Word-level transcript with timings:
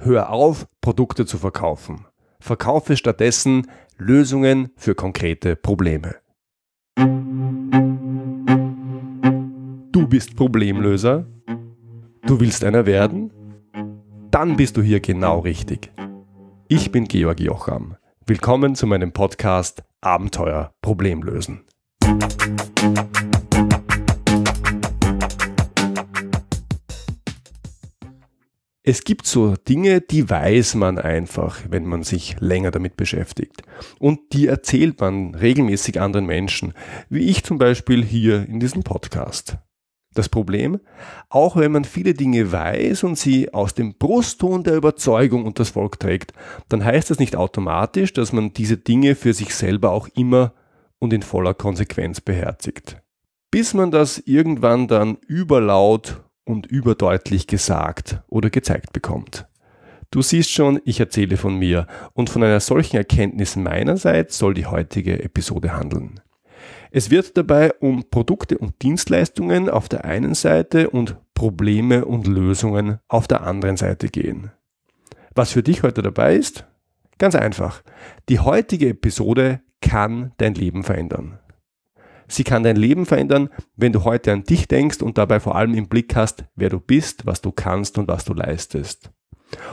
Hör 0.00 0.30
auf, 0.30 0.68
Produkte 0.80 1.26
zu 1.26 1.38
verkaufen. 1.38 2.06
Verkaufe 2.38 2.96
stattdessen 2.96 3.68
Lösungen 3.96 4.70
für 4.76 4.94
konkrete 4.94 5.56
Probleme. 5.56 6.14
Du 9.90 10.06
bist 10.06 10.36
Problemlöser? 10.36 11.26
Du 12.22 12.38
willst 12.38 12.62
einer 12.62 12.86
werden? 12.86 13.32
Dann 14.30 14.56
bist 14.56 14.76
du 14.76 14.82
hier 14.82 15.00
genau 15.00 15.40
richtig. 15.40 15.90
Ich 16.68 16.92
bin 16.92 17.08
Georg 17.08 17.40
Jocham. 17.40 17.96
Willkommen 18.24 18.76
zu 18.76 18.86
meinem 18.86 19.10
Podcast 19.10 19.82
Abenteuer 20.00 20.72
Problemlösen. 20.80 21.64
Es 28.90 29.04
gibt 29.04 29.26
so 29.26 29.54
Dinge, 29.54 30.00
die 30.00 30.30
weiß 30.30 30.76
man 30.76 30.96
einfach, 30.96 31.60
wenn 31.68 31.84
man 31.84 32.04
sich 32.04 32.36
länger 32.40 32.70
damit 32.70 32.96
beschäftigt. 32.96 33.62
Und 33.98 34.32
die 34.32 34.46
erzählt 34.46 34.98
man 34.98 35.34
regelmäßig 35.34 36.00
anderen 36.00 36.24
Menschen, 36.24 36.72
wie 37.10 37.28
ich 37.28 37.44
zum 37.44 37.58
Beispiel 37.58 38.02
hier 38.02 38.48
in 38.48 38.60
diesem 38.60 38.84
Podcast. 38.84 39.58
Das 40.14 40.30
Problem, 40.30 40.80
auch 41.28 41.56
wenn 41.56 41.70
man 41.70 41.84
viele 41.84 42.14
Dinge 42.14 42.50
weiß 42.50 43.04
und 43.04 43.18
sie 43.18 43.52
aus 43.52 43.74
dem 43.74 43.92
Brustton 43.98 44.64
der 44.64 44.76
Überzeugung 44.76 45.44
und 45.44 45.58
das 45.58 45.68
Volk 45.68 46.00
trägt, 46.00 46.32
dann 46.70 46.82
heißt 46.82 47.10
das 47.10 47.18
nicht 47.18 47.36
automatisch, 47.36 48.14
dass 48.14 48.32
man 48.32 48.54
diese 48.54 48.78
Dinge 48.78 49.16
für 49.16 49.34
sich 49.34 49.54
selber 49.54 49.90
auch 49.90 50.08
immer 50.14 50.54
und 50.98 51.12
in 51.12 51.20
voller 51.20 51.52
Konsequenz 51.52 52.22
beherzigt. 52.22 53.02
Bis 53.50 53.74
man 53.74 53.90
das 53.90 54.16
irgendwann 54.16 54.88
dann 54.88 55.18
überlaut 55.26 56.22
und 56.48 56.66
überdeutlich 56.66 57.46
gesagt 57.46 58.22
oder 58.28 58.50
gezeigt 58.50 58.92
bekommt. 58.92 59.46
Du 60.10 60.22
siehst 60.22 60.50
schon, 60.50 60.80
ich 60.84 61.00
erzähle 61.00 61.36
von 61.36 61.56
mir 61.56 61.86
und 62.14 62.30
von 62.30 62.42
einer 62.42 62.60
solchen 62.60 62.96
Erkenntnis 62.96 63.56
meinerseits 63.56 64.38
soll 64.38 64.54
die 64.54 64.64
heutige 64.64 65.22
Episode 65.22 65.76
handeln. 65.76 66.20
Es 66.90 67.10
wird 67.10 67.36
dabei 67.36 67.74
um 67.74 68.04
Produkte 68.10 68.56
und 68.56 68.80
Dienstleistungen 68.82 69.68
auf 69.68 69.90
der 69.90 70.06
einen 70.06 70.34
Seite 70.34 70.88
und 70.88 71.16
Probleme 71.34 72.06
und 72.06 72.26
Lösungen 72.26 72.98
auf 73.08 73.28
der 73.28 73.42
anderen 73.42 73.76
Seite 73.76 74.08
gehen. 74.08 74.50
Was 75.34 75.52
für 75.52 75.62
dich 75.62 75.82
heute 75.82 76.00
dabei 76.00 76.34
ist? 76.34 76.64
Ganz 77.18 77.34
einfach. 77.34 77.82
Die 78.30 78.40
heutige 78.40 78.88
Episode 78.88 79.60
kann 79.82 80.32
dein 80.38 80.54
Leben 80.54 80.82
verändern. 80.82 81.38
Sie 82.28 82.44
kann 82.44 82.62
dein 82.62 82.76
Leben 82.76 83.06
verändern, 83.06 83.48
wenn 83.76 83.92
du 83.92 84.04
heute 84.04 84.32
an 84.32 84.44
dich 84.44 84.68
denkst 84.68 85.02
und 85.02 85.16
dabei 85.16 85.40
vor 85.40 85.56
allem 85.56 85.74
im 85.74 85.88
Blick 85.88 86.14
hast, 86.14 86.44
wer 86.54 86.68
du 86.68 86.78
bist, 86.78 87.26
was 87.26 87.40
du 87.40 87.50
kannst 87.52 87.96
und 87.98 88.06
was 88.06 88.24
du 88.24 88.34
leistest. 88.34 89.10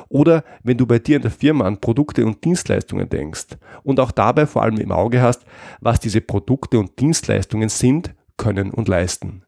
Oder 0.07 0.45
wenn 0.63 0.77
du 0.77 0.85
bei 0.85 0.99
dir 0.99 1.17
in 1.17 1.21
der 1.21 1.31
Firma 1.31 1.65
an 1.65 1.81
Produkte 1.81 2.25
und 2.25 2.43
Dienstleistungen 2.45 3.09
denkst 3.09 3.57
und 3.83 3.99
auch 3.99 4.11
dabei 4.11 4.45
vor 4.45 4.63
allem 4.63 4.77
im 4.77 4.91
Auge 4.91 5.21
hast, 5.21 5.45
was 5.81 5.99
diese 5.99 6.21
Produkte 6.21 6.79
und 6.79 6.97
Dienstleistungen 6.99 7.67
sind, 7.67 8.15
können 8.37 8.71
und 8.71 8.87
leisten. 8.87 9.43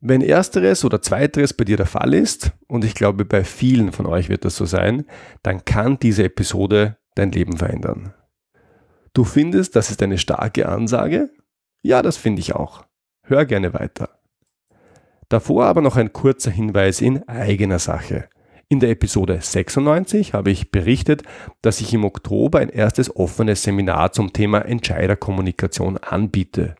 Wenn 0.00 0.20
ersteres 0.20 0.84
oder 0.84 1.02
zweiteres 1.02 1.52
bei 1.52 1.64
dir 1.64 1.76
der 1.76 1.86
Fall 1.86 2.14
ist, 2.14 2.52
und 2.68 2.84
ich 2.84 2.94
glaube 2.94 3.24
bei 3.24 3.42
vielen 3.42 3.90
von 3.90 4.06
euch 4.06 4.28
wird 4.28 4.44
das 4.44 4.56
so 4.56 4.66
sein, 4.66 5.04
dann 5.42 5.64
kann 5.64 5.98
diese 5.98 6.24
Episode 6.24 6.96
dein 7.16 7.32
Leben 7.32 7.56
verändern. 7.56 8.12
Du 9.14 9.24
findest, 9.24 9.74
das 9.74 9.90
ist 9.90 10.02
eine 10.02 10.18
starke 10.18 10.68
Ansage 10.68 11.30
ja, 11.86 12.02
das 12.02 12.16
finde 12.16 12.40
ich 12.40 12.54
auch. 12.54 12.84
Hör 13.22 13.44
gerne 13.44 13.72
weiter. 13.72 14.10
Davor 15.28 15.66
aber 15.66 15.80
noch 15.80 15.96
ein 15.96 16.12
kurzer 16.12 16.50
Hinweis 16.50 17.00
in 17.00 17.28
eigener 17.28 17.78
Sache. 17.78 18.28
In 18.68 18.80
der 18.80 18.90
Episode 18.90 19.38
96 19.40 20.34
habe 20.34 20.50
ich 20.50 20.72
berichtet, 20.72 21.22
dass 21.62 21.80
ich 21.80 21.94
im 21.94 22.04
Oktober 22.04 22.58
ein 22.58 22.68
erstes 22.68 23.14
offenes 23.14 23.62
Seminar 23.62 24.10
zum 24.10 24.32
Thema 24.32 24.60
Entscheiderkommunikation 24.62 25.98
anbiete. 25.98 26.74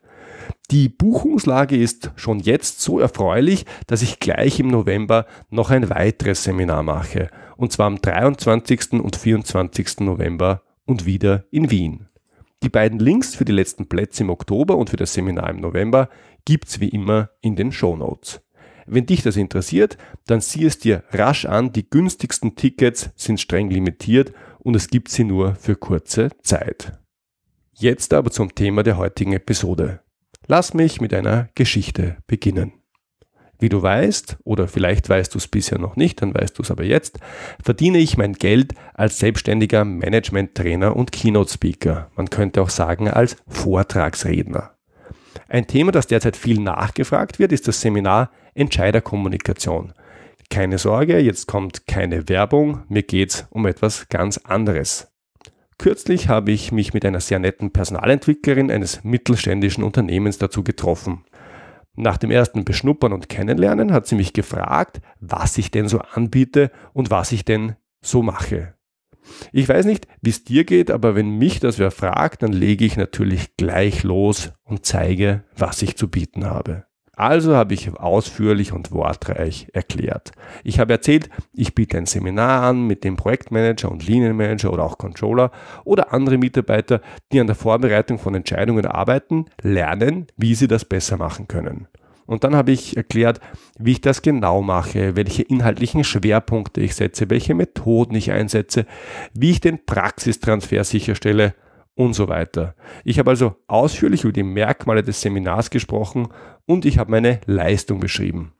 Die 0.73 0.89
Buchungslage 0.89 1.77
ist 1.77 2.11
schon 2.17 2.41
jetzt 2.41 2.81
so 2.81 2.99
erfreulich, 2.99 3.65
dass 3.87 4.03
ich 4.03 4.19
gleich 4.19 4.59
im 4.59 4.69
November 4.69 5.27
noch 5.51 5.71
ein 5.71 5.89
weiteres 5.89 6.43
Seminar 6.43 6.83
mache, 6.83 7.31
und 7.57 7.73
zwar 7.73 7.87
am 7.87 8.01
23. 8.01 8.95
und 8.95 9.15
24. 9.15 10.01
November 10.01 10.63
und 10.85 11.07
wieder 11.07 11.45
in 11.53 11.71
Wien. 11.71 12.09
Die 12.63 12.69
beiden 12.69 12.99
Links 12.99 13.35
für 13.35 13.45
die 13.45 13.53
letzten 13.53 13.89
Plätze 13.89 14.23
im 14.23 14.31
Oktober 14.31 14.77
und 14.77 14.91
für 14.91 14.97
das 14.97 15.13
Seminar 15.13 15.51
im 15.51 15.61
November 15.61 16.09
gibt's 16.45 16.81
wie 16.81 16.89
immer 16.89 17.31
in 17.41 17.57
den 17.57 17.73
Show 17.73 17.97
Notes. 17.97 18.41
Wenn 18.87 19.07
dich 19.07 19.23
das 19.23 19.37
interessiert, 19.37 19.99
dann 20.27 20.41
sieh 20.41 20.65
es 20.65 20.79
dir 20.79 21.03
rasch 21.11 21.45
an. 21.45 21.73
Die 21.73 21.89
günstigsten 21.91 22.55
Tickets 22.55 23.11
sind 23.17 23.41
streng 23.41 23.69
limitiert 23.69 24.33
und 24.61 24.77
es 24.77 24.89
gibt 24.89 25.09
sie 25.11 25.25
nur 25.25 25.57
für 25.57 25.75
kurze 25.75 26.31
Zeit. 26.43 26.99
Jetzt 27.73 28.15
aber 28.15 28.31
zum 28.31 28.55
Thema 28.55 28.83
der 28.83 28.97
heutigen 28.97 29.33
Episode. 29.33 30.01
Lass 30.47 30.73
mich 30.73 31.01
mit 31.01 31.13
einer 31.13 31.49
Geschichte 31.55 32.19
beginnen. 32.27 32.73
Wie 33.59 33.69
du 33.69 33.83
weißt, 33.83 34.37
oder 34.45 34.69
vielleicht 34.69 35.09
weißt 35.09 35.35
du 35.35 35.39
es 35.39 35.49
bisher 35.49 35.79
noch 35.79 35.97
nicht, 35.97 36.21
dann 36.21 36.35
weißt 36.35 36.59
du 36.59 36.63
es 36.63 36.71
aber 36.71 36.85
jetzt, 36.85 37.19
verdiene 37.63 37.99
ich 37.99 38.19
mein 38.19 38.35
Geld 38.35 38.75
als 38.95 39.19
selbstständiger 39.19 39.85
Management-Trainer 39.85 40.95
und 40.95 41.13
Keynote-Speaker. 41.13 42.11
Man 42.17 42.29
könnte 42.29 42.61
auch 42.61 42.71
sagen 42.71 43.09
als 43.09 43.37
Vortragsredner. 43.49 44.73
Ein 45.49 45.67
Thema, 45.67 45.93
das 45.93 46.07
derzeit 46.07 46.37
viel 46.37 46.61
nachgefragt 46.61 47.39
wird, 47.39 47.53
ist 47.53 47.69
das 47.69 47.81
Seminar 47.81 48.31
Entscheiderkommunikation. 48.55 49.93
Keine 50.51 50.79
Sorge, 50.79 51.19
jetzt 51.19 51.47
kommt 51.47 51.87
keine 51.87 52.29
Werbung, 52.29 52.83
mir 52.89 53.03
geht's 53.03 53.47
um 53.51 53.67
etwas 53.67 54.09
ganz 54.09 54.39
anderes. 54.39 55.09
Kürzlich 55.79 56.29
habe 56.29 56.53
ich 56.53 56.73
mich 56.73 56.95
mit 56.95 57.05
einer 57.05 57.21
sehr 57.21 57.39
netten 57.39 57.71
Personalentwicklerin 57.71 58.71
eines 58.71 59.05
mittelständischen 59.05 59.85
Unternehmens 59.85 60.39
dazu 60.39 60.65
getroffen. 60.65 61.25
Nach 61.97 62.19
dem 62.19 62.31
ersten 62.31 62.65
Beschnuppern 62.65 63.13
und 63.13 63.29
Kennenlernen 63.29 63.93
hat 63.93 64.07
sie 64.07 64.15
mich 64.15 64.33
gefragt, 64.33 65.01
was 65.19 65.57
ich 65.59 65.71
denn 65.71 65.89
so 65.89 65.99
anbiete 65.99 66.71
und 66.93 67.11
was 67.11 67.33
ich 67.33 67.45
denn 67.45 67.77
so 68.03 68.23
mache. 68.23 68.75
Ich 69.53 69.69
weiß 69.69 69.87
nicht, 69.87 70.07
wie 70.21 70.31
es 70.31 70.45
dir 70.45 70.65
geht, 70.65 70.91
aber 70.91 71.15
wenn 71.17 71.39
mich 71.39 71.59
das 71.59 71.79
wer 71.79 71.91
fragt, 71.91 72.43
dann 72.43 72.53
lege 72.53 72.85
ich 72.85 72.97
natürlich 72.97 73.57
gleich 73.57 74.03
los 74.03 74.53
und 74.65 74.87
zeige, 74.87 75.45
was 75.57 75.83
ich 75.83 75.97
zu 75.97 76.09
bieten 76.09 76.45
habe. 76.45 76.86
Also 77.17 77.57
habe 77.57 77.73
ich 77.73 77.97
ausführlich 77.99 78.73
und 78.73 78.93
wortreich 78.93 79.69
erklärt. 79.73 80.33
Ich 80.65 80.79
habe 80.79 80.93
erzählt, 80.93 81.31
ich 81.55 81.75
biete 81.75 81.97
ein 81.97 82.05
Seminar 82.05 82.63
an, 82.63 82.87
mit 82.87 83.05
dem 83.05 83.17
Projektmanager 83.17 83.91
und 83.91 84.07
Linienmanager 84.07 84.71
oder 84.71 84.85
auch 84.85 84.99
Controller 84.99 85.51
oder 85.85 86.13
andere 86.13 86.37
Mitarbeiter, 86.37 87.01
die 87.33 87.41
an 87.41 87.47
der 87.47 87.57
Vorbereitung 87.57 88.19
von 88.19 88.35
Entscheidungen 88.35 88.85
arbeiten, 88.85 89.47
lernen, 89.63 90.27
wie 90.37 90.55
sie 90.55 90.69
das 90.69 90.85
besser 90.85 91.17
machen 91.17 91.49
können. 91.49 91.89
Und 92.27 92.45
dann 92.45 92.55
habe 92.55 92.73
ich 92.73 92.99
erklärt, 92.99 93.41
wie 93.79 93.93
ich 93.93 94.01
das 94.03 94.21
genau 94.21 94.61
mache, 94.61 95.17
welche 95.17 95.43
inhaltlichen 95.43 96.05
Schwerpunkte 96.05 96.83
ich 96.83 96.97
setze, 96.97 97.31
welche 97.31 97.55
Methoden 97.55 98.15
ich 98.15 98.31
einsetze, 98.31 98.85
wie 99.33 99.53
ich 99.53 99.61
den 99.61 99.87
Praxistransfer 99.87 100.85
sicherstelle 100.85 101.55
und 101.97 102.13
so 102.13 102.29
weiter. 102.29 102.77
Ich 103.05 103.19
habe 103.19 103.31
also 103.31 103.57
ausführlich 103.67 104.23
über 104.23 104.33
die 104.33 104.45
Merkmale 104.45 105.03
des 105.03 105.21
Seminars 105.21 105.71
gesprochen 105.71 106.29
und 106.67 106.85
ich 106.85 106.99
habe 106.99 107.11
meine 107.11 107.41
Leistung 107.47 107.99
beschrieben. 107.99 108.53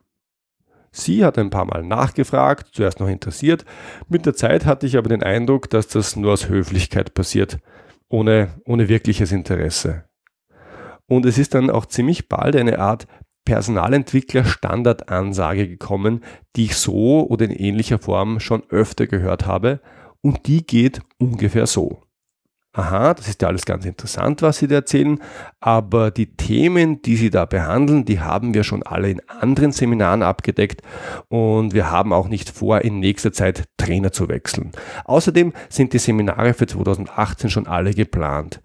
Sie 0.91 1.23
hat 1.23 1.37
ein 1.37 1.51
paar 1.51 1.65
Mal 1.65 1.83
nachgefragt, 1.83 2.69
zuerst 2.73 2.99
noch 2.99 3.07
interessiert. 3.07 3.63
Mit 4.09 4.25
der 4.25 4.33
Zeit 4.33 4.65
hatte 4.65 4.87
ich 4.87 4.97
aber 4.97 5.09
den 5.09 5.21
Eindruck, 5.21 5.69
dass 5.69 5.87
das 5.87 6.15
nur 6.15 6.33
aus 6.33 6.49
Höflichkeit 6.49 7.13
passiert, 7.13 7.59
ohne, 8.09 8.55
ohne 8.65 8.89
wirkliches 8.89 9.31
Interesse. 9.31 10.05
Und 11.05 11.23
es 11.25 11.37
ist 11.37 11.53
dann 11.53 11.69
auch 11.69 11.85
ziemlich 11.85 12.27
bald 12.27 12.55
eine 12.55 12.79
Art 12.79 13.05
Personalentwickler-Standardansage 13.45 15.67
gekommen, 15.67 16.23
die 16.55 16.65
ich 16.65 16.75
so 16.75 17.29
oder 17.29 17.45
in 17.45 17.51
ähnlicher 17.51 17.99
Form 17.99 18.39
schon 18.39 18.63
öfter 18.69 19.05
gehört 19.05 19.45
habe. 19.45 19.79
Und 20.21 20.47
die 20.47 20.65
geht 20.65 21.01
ungefähr 21.19 21.67
so 21.67 22.01
aha, 22.77 23.13
das 23.13 23.27
ist 23.27 23.41
ja 23.41 23.47
alles 23.47 23.65
ganz 23.65 23.85
interessant, 23.85 24.41
was 24.41 24.59
Sie 24.59 24.67
da 24.67 24.75
erzählen, 24.75 25.19
aber 25.59 26.11
die 26.11 26.35
Themen, 26.35 27.01
die 27.01 27.15
Sie 27.15 27.29
da 27.29 27.45
behandeln, 27.45 28.05
die 28.05 28.19
haben 28.19 28.53
wir 28.53 28.63
schon 28.63 28.83
alle 28.83 29.09
in 29.09 29.21
anderen 29.27 29.71
Seminaren 29.71 30.21
abgedeckt 30.21 30.81
und 31.27 31.73
wir 31.73 31.91
haben 31.91 32.13
auch 32.13 32.27
nicht 32.27 32.49
vor, 32.49 32.81
in 32.81 32.99
nächster 32.99 33.33
Zeit 33.33 33.63
Trainer 33.77 34.11
zu 34.11 34.29
wechseln. 34.29 34.71
Außerdem 35.05 35.53
sind 35.69 35.93
die 35.93 35.99
Seminare 35.99 36.53
für 36.53 36.67
2018 36.67 37.49
schon 37.49 37.67
alle 37.67 37.93
geplant. 37.93 38.61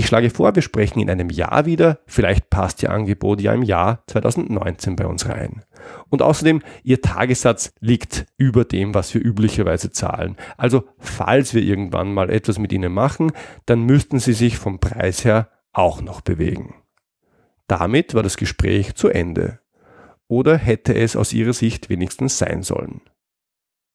Ich 0.00 0.06
schlage 0.06 0.30
vor, 0.30 0.54
wir 0.54 0.62
sprechen 0.62 0.98
in 0.98 1.10
einem 1.10 1.28
Jahr 1.28 1.66
wieder, 1.66 1.98
vielleicht 2.06 2.48
passt 2.48 2.82
Ihr 2.82 2.90
Angebot 2.90 3.38
ja 3.42 3.52
im 3.52 3.62
Jahr 3.62 4.02
2019 4.06 4.96
bei 4.96 5.04
uns 5.04 5.28
rein. 5.28 5.62
Und 6.08 6.22
außerdem, 6.22 6.62
Ihr 6.82 7.02
Tagessatz 7.02 7.74
liegt 7.80 8.24
über 8.38 8.64
dem, 8.64 8.94
was 8.94 9.12
wir 9.12 9.22
üblicherweise 9.22 9.90
zahlen. 9.90 10.38
Also, 10.56 10.84
falls 10.96 11.52
wir 11.52 11.60
irgendwann 11.60 12.14
mal 12.14 12.30
etwas 12.30 12.58
mit 12.58 12.72
Ihnen 12.72 12.94
machen, 12.94 13.32
dann 13.66 13.82
müssten 13.82 14.20
Sie 14.20 14.32
sich 14.32 14.56
vom 14.56 14.80
Preis 14.80 15.26
her 15.26 15.50
auch 15.74 16.00
noch 16.00 16.22
bewegen. 16.22 16.76
Damit 17.66 18.14
war 18.14 18.22
das 18.22 18.38
Gespräch 18.38 18.94
zu 18.94 19.10
Ende. 19.10 19.60
Oder 20.28 20.56
hätte 20.56 20.94
es 20.94 21.14
aus 21.14 21.34
Ihrer 21.34 21.52
Sicht 21.52 21.90
wenigstens 21.90 22.38
sein 22.38 22.62
sollen? 22.62 23.02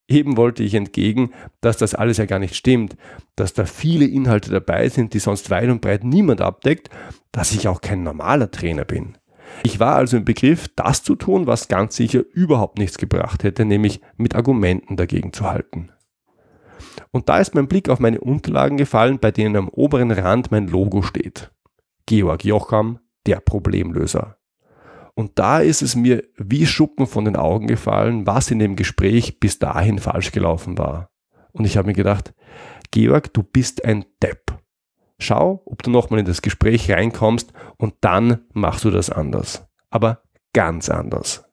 Eben 0.07 0.37
wollte 0.37 0.63
ich 0.63 0.75
entgegen, 0.75 1.31
dass 1.61 1.77
das 1.77 1.95
alles 1.95 2.17
ja 2.17 2.25
gar 2.25 2.39
nicht 2.39 2.55
stimmt, 2.55 2.95
dass 3.35 3.53
da 3.53 3.65
viele 3.65 4.05
Inhalte 4.05 4.51
dabei 4.51 4.87
sind, 4.89 5.13
die 5.13 5.19
sonst 5.19 5.49
weit 5.49 5.69
und 5.69 5.81
breit 5.81 6.03
niemand 6.03 6.41
abdeckt, 6.41 6.89
dass 7.31 7.53
ich 7.53 7.67
auch 7.67 7.81
kein 7.81 8.03
normaler 8.03 8.51
Trainer 8.51 8.85
bin. 8.85 9.17
Ich 9.63 9.79
war 9.79 9.95
also 9.95 10.17
im 10.17 10.25
Begriff, 10.25 10.67
das 10.75 11.01
zu 11.03 11.15
tun, 11.15 11.47
was 11.47 11.67
ganz 11.67 11.95
sicher 11.95 12.23
überhaupt 12.33 12.77
nichts 12.77 12.97
gebracht 12.97 13.43
hätte, 13.43 13.65
nämlich 13.65 14.01
mit 14.15 14.35
Argumenten 14.35 14.95
dagegen 14.95 15.33
zu 15.33 15.49
halten. 15.49 15.89
Und 17.11 17.29
da 17.29 17.39
ist 17.39 17.55
mein 17.55 17.67
Blick 17.67 17.89
auf 17.89 17.99
meine 17.99 18.21
Unterlagen 18.21 18.77
gefallen, 18.77 19.19
bei 19.19 19.31
denen 19.31 19.55
am 19.55 19.69
oberen 19.69 20.11
Rand 20.11 20.51
mein 20.51 20.67
Logo 20.67 21.01
steht. 21.01 21.51
Georg 22.05 22.43
Jocham, 22.43 22.99
der 23.25 23.37
Problemlöser. 23.37 24.37
Und 25.15 25.39
da 25.39 25.59
ist 25.59 25.81
es 25.81 25.95
mir 25.95 26.23
wie 26.37 26.65
Schuppen 26.65 27.07
von 27.07 27.25
den 27.25 27.37
Augen 27.37 27.67
gefallen, 27.67 28.27
was 28.27 28.51
in 28.51 28.59
dem 28.59 28.75
Gespräch 28.75 29.39
bis 29.39 29.59
dahin 29.59 29.97
falsch 29.97 30.31
gelaufen 30.31 30.77
war. 30.77 31.09
Und 31.53 31.65
ich 31.65 31.77
habe 31.77 31.87
mir 31.87 31.93
gedacht, 31.93 32.33
Georg, 32.91 33.33
du 33.33 33.41
bist 33.41 33.85
ein 33.85 34.05
Depp. 34.21 34.57
Schau, 35.17 35.63
ob 35.65 35.83
du 35.83 35.89
nochmal 35.89 36.19
in 36.19 36.25
das 36.25 36.41
Gespräch 36.41 36.91
reinkommst 36.91 37.53
und 37.77 37.95
dann 38.01 38.41
machst 38.53 38.83
du 38.83 38.91
das 38.91 39.09
anders. 39.09 39.65
Aber 39.89 40.21
ganz 40.53 40.89
anders. 40.89 41.45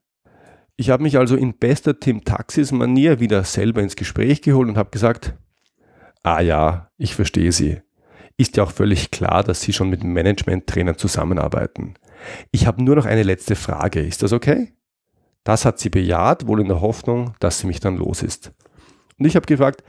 Ich 0.76 0.90
habe 0.90 1.04
mich 1.04 1.16
also 1.16 1.36
in 1.36 1.56
bester 1.56 2.00
Tim 2.00 2.24
Taxis 2.24 2.72
Manier 2.72 3.20
wieder 3.20 3.44
selber 3.44 3.80
ins 3.82 3.94
Gespräch 3.94 4.42
geholt 4.42 4.68
und 4.68 4.76
habe 4.76 4.90
gesagt, 4.90 5.34
ah 6.24 6.40
ja, 6.40 6.90
ich 6.96 7.14
verstehe 7.14 7.52
Sie. 7.52 7.80
Ist 8.36 8.56
ja 8.56 8.64
auch 8.64 8.72
völlig 8.72 9.12
klar, 9.12 9.44
dass 9.44 9.60
Sie 9.60 9.72
schon 9.72 9.90
mit 9.90 10.02
Management-Trainern 10.02 10.96
zusammenarbeiten. 10.96 11.94
Ich 12.50 12.66
habe 12.66 12.82
nur 12.82 12.96
noch 12.96 13.06
eine 13.06 13.22
letzte 13.22 13.56
Frage. 13.56 14.00
Ist 14.00 14.22
das 14.22 14.32
okay? 14.32 14.72
Das 15.44 15.64
hat 15.64 15.78
sie 15.78 15.90
bejaht, 15.90 16.46
wohl 16.46 16.60
in 16.60 16.68
der 16.68 16.80
Hoffnung, 16.80 17.34
dass 17.40 17.58
sie 17.58 17.66
mich 17.66 17.80
dann 17.80 17.96
los 17.96 18.22
ist. 18.22 18.52
Und 19.18 19.26
ich 19.26 19.36
habe 19.36 19.46
gefragt, 19.46 19.82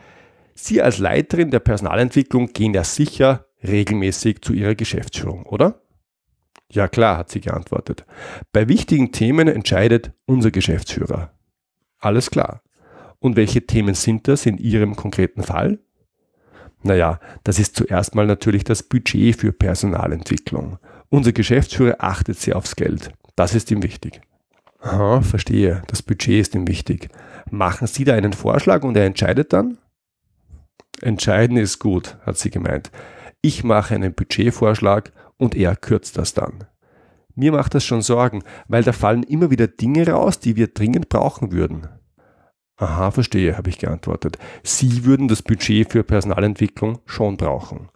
Sie 0.56 0.82
als 0.82 1.00
Leiterin 1.00 1.52
der 1.52 1.60
Personalentwicklung 1.60 2.48
gehen 2.54 2.74
ja 2.74 2.84
sicher 2.84 3.48
regelmäßig 3.64 4.42
zu 4.42 4.54
Ihrer 4.54 4.76
Geschäftsführung, 4.76 5.46
oder? 5.46 5.82
Ja 6.72 6.88
klar, 6.88 7.18
hat 7.18 7.30
sie 7.30 7.42
geantwortet. 7.42 8.06
Bei 8.52 8.68
wichtigen 8.68 9.12
Themen 9.12 9.48
entscheidet 9.48 10.12
unser 10.26 10.52
Geschäftsführer. 10.52 11.32
Alles 12.00 12.32
klar. 12.32 12.62
Und 13.20 13.36
welche 13.36 13.66
Themen 13.66 13.96
sind 13.96 14.28
das 14.28 14.46
in 14.46 14.58
Ihrem 14.58 14.96
konkreten 14.96 15.44
Fall? 15.44 15.80
Naja, 16.82 17.20
das 17.44 17.60
ist 17.60 17.76
zuerst 17.76 18.16
mal 18.16 18.26
natürlich 18.26 18.64
das 18.64 18.84
Budget 18.84 19.36
für 19.38 19.54
Personalentwicklung. 19.54 20.80
Unser 21.14 21.32
Geschäftsführer 21.32 21.98
achtet 22.00 22.40
sehr 22.40 22.56
aufs 22.56 22.76
Geld. 22.76 23.12
Das 23.36 23.54
ist 23.54 23.70
ihm 23.70 23.84
wichtig. 23.84 24.22
Aha, 24.80 25.22
verstehe. 25.22 25.84
Das 25.86 26.02
Budget 26.02 26.42
ist 26.42 26.56
ihm 26.56 26.68
wichtig. 26.68 27.10
Machen 27.52 27.86
Sie 27.86 28.04
da 28.04 28.16
einen 28.16 28.34
Vorschlag 28.34 28.82
und 28.82 28.98
er 28.98 29.06
entscheidet 29.06 29.54
dann? 29.54 29.78
Entscheiden 31.02 31.58
ist 31.58 31.78
gut, 31.78 32.18
hat 32.26 32.40
sie 32.40 32.50
gemeint. 32.50 32.90
Ich 33.44 33.64
mache 33.64 33.94
einen 33.94 34.16
Budgetvorschlag 34.16 35.12
und 35.38 35.54
er 35.54 35.76
kürzt 35.76 36.18
das 36.18 36.34
dann. 36.34 36.64
Mir 37.36 37.52
macht 37.52 37.76
das 37.76 37.86
schon 37.86 38.02
Sorgen, 38.02 38.44
weil 38.68 38.82
da 38.82 38.92
fallen 38.92 39.22
immer 39.22 39.52
wieder 39.52 39.68
Dinge 39.68 40.10
raus, 40.10 40.40
die 40.40 40.56
wir 40.56 40.70
dringend 40.70 41.10
brauchen 41.10 41.52
würden. 41.52 41.90
Aha, 42.78 43.12
verstehe, 43.12 43.56
habe 43.56 43.70
ich 43.70 43.78
geantwortet. 43.78 44.40
Sie 44.64 45.06
würden 45.06 45.28
das 45.28 45.44
Budget 45.44 45.92
für 45.92 46.04
Personalentwicklung 46.04 47.02
schon 47.06 47.38
brauchen. 47.38 47.90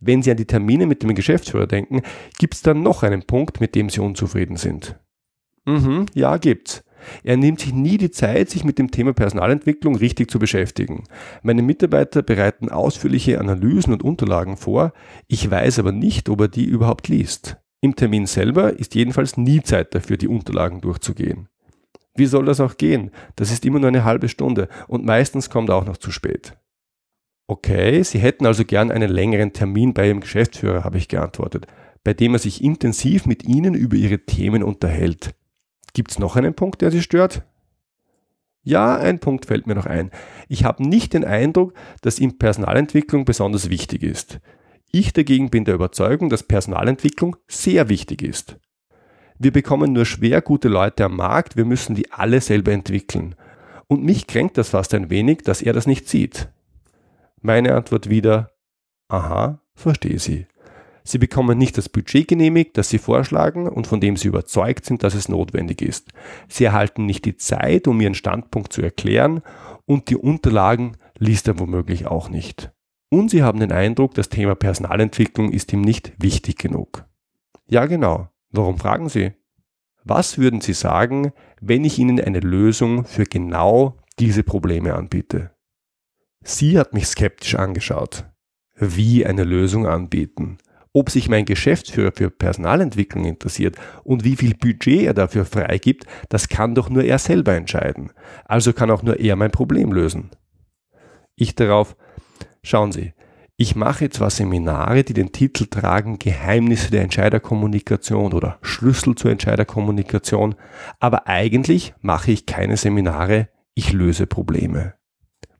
Wenn 0.00 0.22
Sie 0.22 0.30
an 0.30 0.36
die 0.36 0.46
Termine 0.46 0.86
mit 0.86 1.02
dem 1.02 1.14
Geschäftsführer 1.14 1.66
denken, 1.66 2.02
gibt 2.38 2.54
es 2.54 2.62
dann 2.62 2.82
noch 2.82 3.02
einen 3.02 3.22
Punkt, 3.22 3.60
mit 3.60 3.74
dem 3.74 3.88
Sie 3.88 4.00
unzufrieden 4.00 4.56
sind. 4.56 4.98
Mhm, 5.64 6.06
ja, 6.14 6.36
gibt's. 6.36 6.84
Er 7.22 7.36
nimmt 7.36 7.60
sich 7.60 7.74
nie 7.74 7.98
die 7.98 8.10
Zeit, 8.10 8.50
sich 8.50 8.64
mit 8.64 8.78
dem 8.78 8.90
Thema 8.90 9.12
Personalentwicklung 9.12 9.96
richtig 9.96 10.30
zu 10.30 10.38
beschäftigen. 10.38 11.04
Meine 11.42 11.62
Mitarbeiter 11.62 12.22
bereiten 12.22 12.70
ausführliche 12.70 13.40
Analysen 13.40 13.92
und 13.92 14.02
Unterlagen 14.02 14.56
vor, 14.56 14.92
ich 15.28 15.50
weiß 15.50 15.78
aber 15.78 15.92
nicht, 15.92 16.28
ob 16.28 16.40
er 16.40 16.48
die 16.48 16.64
überhaupt 16.64 17.08
liest. 17.08 17.58
Im 17.80 17.96
Termin 17.96 18.26
selber 18.26 18.78
ist 18.78 18.94
jedenfalls 18.94 19.36
nie 19.36 19.62
Zeit 19.62 19.94
dafür, 19.94 20.16
die 20.16 20.28
Unterlagen 20.28 20.80
durchzugehen. 20.80 21.48
Wie 22.16 22.26
soll 22.26 22.44
das 22.44 22.60
auch 22.60 22.76
gehen? 22.76 23.10
Das 23.36 23.50
ist 23.50 23.64
immer 23.64 23.80
nur 23.80 23.88
eine 23.88 24.04
halbe 24.04 24.28
Stunde 24.28 24.68
und 24.86 25.04
meistens 25.04 25.50
kommt 25.50 25.68
er 25.68 25.76
auch 25.76 25.84
noch 25.84 25.96
zu 25.96 26.10
spät. 26.10 26.56
Okay, 27.46 28.02
Sie 28.02 28.18
hätten 28.18 28.46
also 28.46 28.64
gern 28.64 28.90
einen 28.90 29.10
längeren 29.10 29.52
Termin 29.52 29.92
bei 29.92 30.08
Ihrem 30.08 30.20
Geschäftsführer, 30.20 30.84
habe 30.84 30.98
ich 30.98 31.08
geantwortet, 31.08 31.66
bei 32.02 32.14
dem 32.14 32.34
er 32.34 32.38
sich 32.38 32.64
intensiv 32.64 33.26
mit 33.26 33.44
Ihnen 33.44 33.74
über 33.74 33.96
Ihre 33.96 34.20
Themen 34.20 34.62
unterhält. 34.62 35.34
Gibt 35.92 36.10
es 36.10 36.18
noch 36.18 36.36
einen 36.36 36.54
Punkt, 36.54 36.80
der 36.80 36.90
Sie 36.90 37.02
stört? 37.02 37.42
Ja, 38.62 38.96
ein 38.96 39.18
Punkt 39.18 39.44
fällt 39.44 39.66
mir 39.66 39.74
noch 39.74 39.84
ein. 39.84 40.10
Ich 40.48 40.64
habe 40.64 40.82
nicht 40.82 41.12
den 41.12 41.24
Eindruck, 41.24 41.74
dass 42.00 42.18
ihm 42.18 42.38
Personalentwicklung 42.38 43.26
besonders 43.26 43.68
wichtig 43.68 44.02
ist. 44.02 44.40
Ich 44.90 45.12
dagegen 45.12 45.50
bin 45.50 45.66
der 45.66 45.74
Überzeugung, 45.74 46.30
dass 46.30 46.44
Personalentwicklung 46.44 47.36
sehr 47.46 47.90
wichtig 47.90 48.22
ist. 48.22 48.56
Wir 49.38 49.52
bekommen 49.52 49.92
nur 49.92 50.06
schwer 50.06 50.40
gute 50.40 50.68
Leute 50.68 51.04
am 51.04 51.16
Markt, 51.16 51.56
wir 51.56 51.66
müssen 51.66 51.94
die 51.94 52.10
alle 52.10 52.40
selber 52.40 52.72
entwickeln. 52.72 53.34
Und 53.86 54.02
mich 54.02 54.26
kränkt 54.26 54.56
das 54.56 54.70
fast 54.70 54.94
ein 54.94 55.10
wenig, 55.10 55.42
dass 55.42 55.60
er 55.60 55.74
das 55.74 55.86
nicht 55.86 56.08
sieht. 56.08 56.48
Meine 57.46 57.74
Antwort 57.74 58.08
wieder, 58.08 58.52
aha, 59.08 59.60
verstehe 59.74 60.18
Sie. 60.18 60.46
Sie 61.02 61.18
bekommen 61.18 61.58
nicht 61.58 61.76
das 61.76 61.90
Budget 61.90 62.26
genehmigt, 62.26 62.78
das 62.78 62.88
Sie 62.88 62.96
vorschlagen 62.96 63.68
und 63.68 63.86
von 63.86 64.00
dem 64.00 64.16
Sie 64.16 64.28
überzeugt 64.28 64.86
sind, 64.86 65.02
dass 65.02 65.12
es 65.12 65.28
notwendig 65.28 65.82
ist. 65.82 66.14
Sie 66.48 66.64
erhalten 66.64 67.04
nicht 67.04 67.26
die 67.26 67.36
Zeit, 67.36 67.86
um 67.86 68.00
Ihren 68.00 68.14
Standpunkt 68.14 68.72
zu 68.72 68.80
erklären 68.80 69.42
und 69.84 70.08
die 70.08 70.16
Unterlagen 70.16 70.96
liest 71.18 71.46
er 71.46 71.58
womöglich 71.58 72.06
auch 72.06 72.30
nicht. 72.30 72.72
Und 73.10 73.30
Sie 73.30 73.42
haben 73.42 73.60
den 73.60 73.72
Eindruck, 73.72 74.14
das 74.14 74.30
Thema 74.30 74.54
Personalentwicklung 74.54 75.52
ist 75.52 75.70
ihm 75.74 75.82
nicht 75.82 76.14
wichtig 76.16 76.56
genug. 76.56 77.04
Ja, 77.66 77.84
genau. 77.84 78.30
Warum 78.52 78.78
fragen 78.78 79.10
Sie? 79.10 79.32
Was 80.02 80.38
würden 80.38 80.62
Sie 80.62 80.72
sagen, 80.72 81.34
wenn 81.60 81.84
ich 81.84 81.98
Ihnen 81.98 82.18
eine 82.18 82.40
Lösung 82.40 83.04
für 83.04 83.24
genau 83.24 83.98
diese 84.18 84.44
Probleme 84.44 84.94
anbiete? 84.94 85.53
Sie 86.46 86.78
hat 86.78 86.92
mich 86.92 87.06
skeptisch 87.06 87.54
angeschaut. 87.54 88.26
Wie 88.76 89.24
eine 89.24 89.44
Lösung 89.44 89.86
anbieten? 89.86 90.58
Ob 90.92 91.08
sich 91.08 91.30
mein 91.30 91.46
Geschäftsführer 91.46 92.12
für 92.14 92.30
Personalentwicklung 92.30 93.24
interessiert 93.24 93.76
und 94.04 94.24
wie 94.24 94.36
viel 94.36 94.54
Budget 94.54 95.02
er 95.02 95.14
dafür 95.14 95.46
freigibt, 95.46 96.04
das 96.28 96.50
kann 96.50 96.74
doch 96.74 96.90
nur 96.90 97.02
er 97.02 97.18
selber 97.18 97.54
entscheiden. 97.54 98.12
Also 98.44 98.74
kann 98.74 98.90
auch 98.90 99.02
nur 99.02 99.18
er 99.18 99.36
mein 99.36 99.50
Problem 99.50 99.90
lösen. 99.90 100.30
Ich 101.34 101.54
darauf, 101.54 101.96
schauen 102.62 102.92
Sie, 102.92 103.14
ich 103.56 103.74
mache 103.74 104.10
zwar 104.10 104.30
Seminare, 104.30 105.02
die 105.02 105.14
den 105.14 105.32
Titel 105.32 105.66
tragen 105.66 106.18
Geheimnisse 106.18 106.90
der 106.90 107.02
Entscheiderkommunikation 107.02 108.34
oder 108.34 108.58
Schlüssel 108.60 109.14
zur 109.14 109.30
Entscheiderkommunikation, 109.30 110.56
aber 111.00 111.26
eigentlich 111.26 111.94
mache 112.02 112.32
ich 112.32 112.46
keine 112.46 112.76
Seminare, 112.76 113.48
ich 113.74 113.92
löse 113.92 114.26
Probleme. 114.26 114.94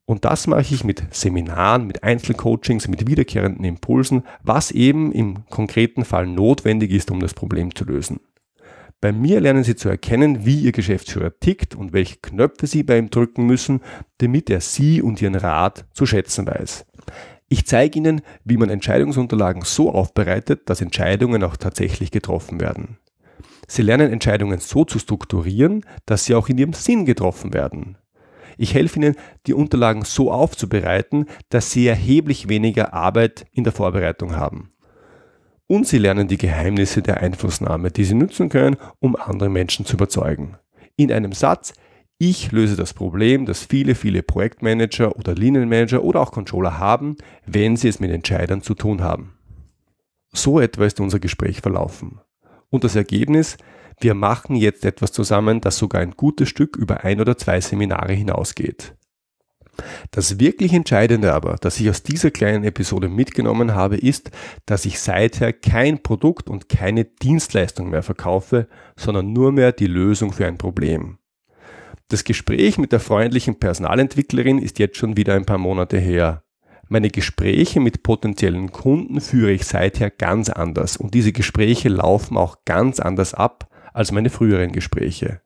Und 0.07 0.25
das 0.25 0.47
mache 0.47 0.75
ich 0.75 0.85
mit 0.85 1.03
Seminaren, 1.15 1.87
mit 1.87 2.03
Einzelcoachings, 2.03 2.89
mit 2.89 3.09
wiederkehrenden 3.09 3.65
Impulsen, 3.65 4.25
was 4.43 4.71
eben 4.71 5.13
im 5.13 5.47
konkreten 5.49 6.05
Fall 6.05 6.27
notwendig 6.27 6.91
ist, 6.91 7.11
um 7.11 7.21
das 7.21 7.33
Problem 7.33 7.75
zu 7.75 7.85
lösen. 7.85 8.21
Bei 9.01 9.13
mir 9.13 9.41
lernen 9.41 9.65
Sie 9.65 9.77
zu 9.77 9.89
erkennen, 9.89 10.47
wie 10.47 10.61
Ihr 10.61 10.73
Geschäftsführer 10.73 11.39
tickt 11.39 11.75
und 11.75 11.93
welche 11.93 12.17
Knöpfe 12.17 12.67
Sie 12.67 12.83
bei 12.83 12.99
ihm 12.99 13.11
drücken 13.11 13.47
müssen, 13.47 13.81
damit 14.19 14.51
er 14.51 14.61
Sie 14.61 15.03
und 15.03 15.21
Ihren 15.21 15.35
Rat 15.35 15.87
zu 15.93 16.07
schätzen 16.07 16.47
weiß. 16.47 16.87
Ich 17.49 17.67
zeige 17.67 17.99
Ihnen, 17.99 18.23
wie 18.45 18.57
man 18.57 18.71
Entscheidungsunterlagen 18.71 19.63
so 19.63 19.93
aufbereitet, 19.93 20.69
dass 20.71 20.81
Entscheidungen 20.81 21.43
auch 21.45 21.57
tatsächlich 21.57 22.11
getroffen 22.11 22.61
werden. 22.61 22.99
Sie 23.67 23.83
lernen 23.83 24.13
Entscheidungen 24.13 24.59
so 24.61 24.85
zu 24.85 24.99
strukturieren, 24.99 25.85
dass 26.07 26.25
sie 26.25 26.35
auch 26.35 26.49
in 26.49 26.59
ihrem 26.59 26.73
Sinn 26.73 27.07
getroffen 27.07 27.55
werden. 27.55 27.97
Ich 28.57 28.75
helfe 28.75 28.99
Ihnen, 28.99 29.17
die 29.47 29.55
Unterlagen 29.55 30.03
so 30.05 30.33
aufzubereiten, 30.33 31.27
dass 31.49 31.71
Sie 31.71 31.87
erheblich 31.87 32.49
weniger 32.49 32.95
Arbeit 32.95 33.47
in 33.53 33.65
der 33.65 33.73
Vorbereitung 33.73 34.37
haben. 34.37 34.73
Und 35.67 35.87
Sie 35.87 35.99
lernen 35.99 36.29
die 36.29 36.39
Geheimnisse 36.39 37.03
der 37.03 37.19
Einflussnahme, 37.21 37.91
die 37.91 38.05
Sie 38.05 38.15
nutzen 38.15 38.49
können, 38.49 38.77
um 39.01 39.17
andere 39.17 39.49
Menschen 39.49 39.87
zu 39.87 39.95
überzeugen. 39.95 40.57
In 40.97 41.11
einem 41.11 41.33
Satz, 41.33 41.73
ich 42.19 42.53
löse 42.53 42.77
das 42.77 42.95
Problem, 42.95 43.45
das 43.45 43.65
viele, 43.65 43.95
viele 43.95 44.23
Projektmanager 44.23 45.17
oder 45.17 45.35
Linienmanager 45.35 46.05
oder 46.05 46.21
auch 46.21 46.31
Controller 46.31 46.79
haben, 46.79 47.17
wenn 47.45 47.77
sie 47.77 47.89
es 47.89 47.99
mit 47.99 48.13
Entscheidern 48.13 48.63
zu 48.63 48.75
tun 48.75 49.03
haben. 49.03 49.35
So 50.33 50.61
etwa 50.61 50.85
ist 50.85 51.01
unser 51.01 51.19
Gespräch 51.19 51.61
verlaufen. 51.61 52.21
Und 52.71 52.85
das 52.85 52.95
Ergebnis, 52.95 53.57
wir 54.01 54.15
machen 54.15 54.57
jetzt 54.57 54.85
etwas 54.85 55.13
zusammen, 55.13 55.61
das 55.61 55.79
sogar 55.79 56.01
ein 56.01 56.13
gutes 56.13 56.49
Stück 56.49 56.77
über 56.77 57.05
ein 57.05 57.21
oder 57.21 57.37
zwei 57.37 57.61
Seminare 57.61 58.13
hinausgeht. 58.13 58.95
Das 60.11 60.39
wirklich 60.39 60.73
Entscheidende 60.73 61.33
aber, 61.33 61.57
das 61.61 61.81
ich 61.81 61.91
aus 61.91 62.03
dieser 62.03 62.31
kleinen 62.31 62.65
Episode 62.65 63.09
mitgenommen 63.09 63.75
habe, 63.75 63.97
ist, 63.97 64.31
dass 64.67 64.85
ich 64.85 65.01
seither 65.01 65.53
kein 65.53 66.03
Produkt 66.03 66.49
und 66.49 66.69
keine 66.69 67.05
Dienstleistung 67.05 67.91
mehr 67.91 68.03
verkaufe, 68.03 68.69
sondern 68.97 69.33
nur 69.33 69.53
mehr 69.53 69.73
die 69.73 69.87
Lösung 69.87 70.33
für 70.33 70.47
ein 70.47 70.59
Problem. 70.59 71.19
Das 72.09 72.25
Gespräch 72.25 72.79
mit 72.79 72.93
der 72.93 73.01
freundlichen 73.01 73.59
Personalentwicklerin 73.59 74.59
ist 74.59 74.79
jetzt 74.79 74.99
schon 74.99 75.17
wieder 75.17 75.35
ein 75.35 75.47
paar 75.47 75.59
Monate 75.59 75.99
her. 75.99 76.45
Meine 76.89 77.09
Gespräche 77.09 77.81
mit 77.81 78.03
potenziellen 78.03 78.71
Kunden 78.71 79.21
führe 79.21 79.53
ich 79.53 79.65
seither 79.65 80.11
ganz 80.11 80.51
anders 80.51 80.99
und 80.99 81.15
diese 81.15 81.33
Gespräche 81.33 81.89
laufen 81.89 82.37
auch 82.37 82.59
ganz 82.67 83.01
anders 83.01 83.33
ab 83.33 83.69
als 83.95 84.13
meine 84.13 84.29
früheren 84.29 84.73
Gespräche. 84.73 85.41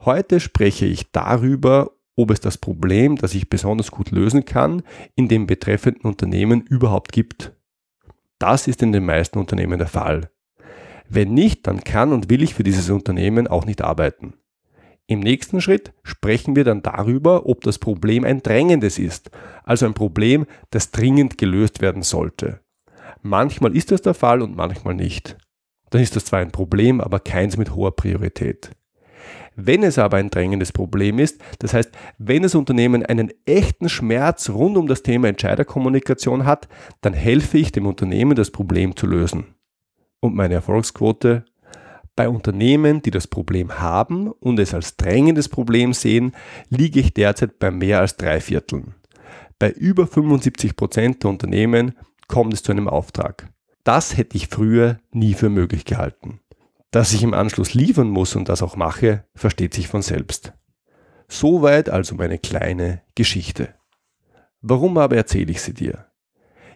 Heute 0.00 0.40
spreche 0.40 0.86
ich 0.86 1.10
darüber, 1.12 1.90
ob 2.16 2.30
es 2.30 2.40
das 2.40 2.56
Problem, 2.56 3.16
das 3.16 3.34
ich 3.34 3.50
besonders 3.50 3.90
gut 3.90 4.10
lösen 4.10 4.44
kann, 4.44 4.82
in 5.16 5.28
dem 5.28 5.46
betreffenden 5.46 6.02
Unternehmen 6.02 6.62
überhaupt 6.62 7.12
gibt. 7.12 7.52
Das 8.38 8.68
ist 8.68 8.82
in 8.82 8.92
den 8.92 9.04
meisten 9.04 9.38
Unternehmen 9.38 9.78
der 9.78 9.88
Fall. 9.88 10.30
Wenn 11.08 11.34
nicht, 11.34 11.66
dann 11.66 11.84
kann 11.84 12.12
und 12.12 12.30
will 12.30 12.42
ich 12.42 12.54
für 12.54 12.62
dieses 12.62 12.88
Unternehmen 12.90 13.46
auch 13.46 13.66
nicht 13.66 13.82
arbeiten. 13.82 14.34
Im 15.06 15.20
nächsten 15.20 15.60
Schritt 15.60 15.92
sprechen 16.02 16.56
wir 16.56 16.64
dann 16.64 16.82
darüber, 16.82 17.46
ob 17.46 17.60
das 17.60 17.78
Problem 17.78 18.24
ein 18.24 18.42
drängendes 18.42 18.98
ist, 18.98 19.30
also 19.64 19.84
ein 19.84 19.94
Problem, 19.94 20.46
das 20.70 20.92
dringend 20.92 21.36
gelöst 21.36 21.82
werden 21.82 22.02
sollte. 22.02 22.60
Manchmal 23.20 23.76
ist 23.76 23.90
das 23.90 24.00
der 24.00 24.14
Fall 24.14 24.40
und 24.40 24.56
manchmal 24.56 24.94
nicht. 24.94 25.36
Dann 25.94 26.02
ist 26.02 26.16
das 26.16 26.24
zwar 26.24 26.40
ein 26.40 26.50
Problem, 26.50 27.00
aber 27.00 27.20
keins 27.20 27.56
mit 27.56 27.76
hoher 27.76 27.94
Priorität. 27.94 28.72
Wenn 29.54 29.84
es 29.84 29.96
aber 29.96 30.16
ein 30.16 30.28
drängendes 30.28 30.72
Problem 30.72 31.20
ist, 31.20 31.40
das 31.60 31.72
heißt, 31.72 31.92
wenn 32.18 32.42
das 32.42 32.56
Unternehmen 32.56 33.06
einen 33.06 33.30
echten 33.46 33.88
Schmerz 33.88 34.50
rund 34.50 34.76
um 34.76 34.88
das 34.88 35.04
Thema 35.04 35.28
Entscheiderkommunikation 35.28 36.46
hat, 36.46 36.66
dann 37.00 37.12
helfe 37.12 37.58
ich 37.58 37.70
dem 37.70 37.86
Unternehmen, 37.86 38.34
das 38.34 38.50
Problem 38.50 38.96
zu 38.96 39.06
lösen. 39.06 39.54
Und 40.18 40.34
meine 40.34 40.54
Erfolgsquote 40.54 41.44
bei 42.16 42.28
Unternehmen, 42.28 43.00
die 43.00 43.12
das 43.12 43.28
Problem 43.28 43.78
haben 43.78 44.32
und 44.32 44.58
es 44.58 44.74
als 44.74 44.96
drängendes 44.96 45.48
Problem 45.48 45.92
sehen, 45.92 46.32
liege 46.70 46.98
ich 46.98 47.14
derzeit 47.14 47.60
bei 47.60 47.70
mehr 47.70 48.00
als 48.00 48.16
drei 48.16 48.40
Vierteln. 48.40 48.96
Bei 49.60 49.70
über 49.70 50.08
75 50.08 50.74
Prozent 50.74 51.22
der 51.22 51.30
Unternehmen 51.30 51.94
kommt 52.26 52.52
es 52.52 52.64
zu 52.64 52.72
einem 52.72 52.88
Auftrag. 52.88 53.53
Das 53.84 54.16
hätte 54.16 54.36
ich 54.36 54.48
früher 54.48 54.98
nie 55.12 55.34
für 55.34 55.50
möglich 55.50 55.84
gehalten. 55.84 56.40
Dass 56.90 57.12
ich 57.12 57.22
im 57.22 57.34
Anschluss 57.34 57.74
liefern 57.74 58.08
muss 58.08 58.34
und 58.34 58.48
das 58.48 58.62
auch 58.62 58.76
mache, 58.76 59.24
versteht 59.34 59.74
sich 59.74 59.88
von 59.88 60.00
selbst. 60.00 60.52
Soweit 61.28 61.90
also 61.90 62.14
meine 62.14 62.38
kleine 62.38 63.02
Geschichte. 63.14 63.74
Warum 64.60 64.96
aber 64.96 65.16
erzähle 65.16 65.50
ich 65.50 65.60
sie 65.60 65.74
dir? 65.74 66.06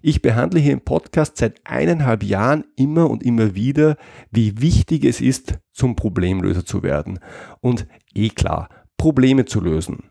Ich 0.02 0.22
behandle 0.22 0.60
hier 0.60 0.72
im 0.72 0.82
Podcast 0.82 1.38
seit 1.38 1.60
eineinhalb 1.64 2.22
Jahren 2.22 2.64
immer 2.76 3.10
und 3.10 3.22
immer 3.22 3.54
wieder, 3.54 3.96
wie 4.30 4.60
wichtig 4.60 5.04
es 5.04 5.20
ist, 5.20 5.58
zum 5.72 5.96
Problemlöser 5.96 6.64
zu 6.64 6.82
werden. 6.82 7.18
Und 7.60 7.86
eh 8.14 8.28
klar, 8.28 8.68
Probleme 8.96 9.44
zu 9.44 9.60
lösen. 9.60 10.10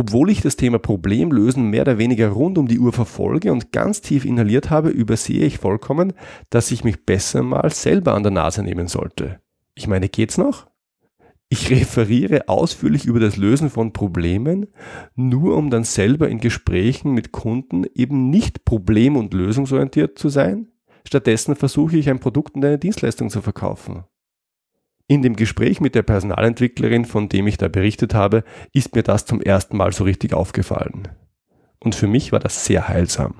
Obwohl 0.00 0.30
ich 0.30 0.40
das 0.40 0.56
Thema 0.56 0.78
Problemlösen 0.78 1.68
mehr 1.68 1.82
oder 1.82 1.98
weniger 1.98 2.30
rund 2.30 2.56
um 2.56 2.66
die 2.66 2.78
Uhr 2.78 2.90
verfolge 2.90 3.52
und 3.52 3.70
ganz 3.70 4.00
tief 4.00 4.24
inhaliert 4.24 4.70
habe, 4.70 4.88
übersehe 4.88 5.44
ich 5.44 5.58
vollkommen, 5.58 6.14
dass 6.48 6.70
ich 6.70 6.84
mich 6.84 7.04
besser 7.04 7.42
mal 7.42 7.70
selber 7.70 8.14
an 8.14 8.22
der 8.22 8.32
Nase 8.32 8.62
nehmen 8.62 8.88
sollte. 8.88 9.40
Ich 9.74 9.88
meine, 9.88 10.08
geht's 10.08 10.38
noch? 10.38 10.68
Ich 11.50 11.68
referiere 11.68 12.48
ausführlich 12.48 13.04
über 13.04 13.20
das 13.20 13.36
Lösen 13.36 13.68
von 13.68 13.92
Problemen, 13.92 14.68
nur 15.16 15.54
um 15.58 15.68
dann 15.68 15.84
selber 15.84 16.30
in 16.30 16.38
Gesprächen 16.38 17.12
mit 17.12 17.30
Kunden 17.30 17.84
eben 17.94 18.30
nicht 18.30 18.64
problem- 18.64 19.16
und 19.16 19.34
lösungsorientiert 19.34 20.18
zu 20.18 20.30
sein. 20.30 20.68
Stattdessen 21.06 21.56
versuche 21.56 21.98
ich 21.98 22.08
ein 22.08 22.20
Produkt 22.20 22.54
und 22.54 22.64
eine 22.64 22.78
Dienstleistung 22.78 23.28
zu 23.28 23.42
verkaufen. 23.42 24.04
In 25.10 25.22
dem 25.22 25.34
Gespräch 25.34 25.80
mit 25.80 25.96
der 25.96 26.04
Personalentwicklerin, 26.04 27.04
von 27.04 27.28
dem 27.28 27.48
ich 27.48 27.58
da 27.58 27.66
berichtet 27.66 28.14
habe, 28.14 28.44
ist 28.72 28.94
mir 28.94 29.02
das 29.02 29.26
zum 29.26 29.40
ersten 29.40 29.76
Mal 29.76 29.92
so 29.92 30.04
richtig 30.04 30.34
aufgefallen. 30.34 31.08
Und 31.80 31.96
für 31.96 32.06
mich 32.06 32.30
war 32.30 32.38
das 32.38 32.64
sehr 32.64 32.86
heilsam. 32.86 33.34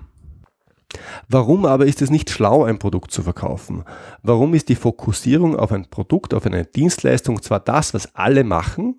Warum 1.28 1.66
aber 1.66 1.86
ist 1.86 2.02
es 2.02 2.10
nicht 2.10 2.28
schlau, 2.28 2.64
ein 2.64 2.80
Produkt 2.80 3.12
zu 3.12 3.22
verkaufen? 3.22 3.84
Warum 4.20 4.52
ist 4.54 4.68
die 4.68 4.74
Fokussierung 4.74 5.54
auf 5.54 5.70
ein 5.70 5.88
Produkt, 5.88 6.34
auf 6.34 6.44
eine 6.44 6.64
Dienstleistung 6.64 7.40
zwar 7.40 7.60
das, 7.60 7.94
was 7.94 8.16
alle 8.16 8.42
machen, 8.42 8.96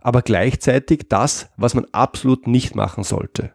aber 0.00 0.22
gleichzeitig 0.22 1.08
das, 1.08 1.50
was 1.56 1.74
man 1.74 1.86
absolut 1.90 2.46
nicht 2.46 2.76
machen 2.76 3.02
sollte? 3.02 3.52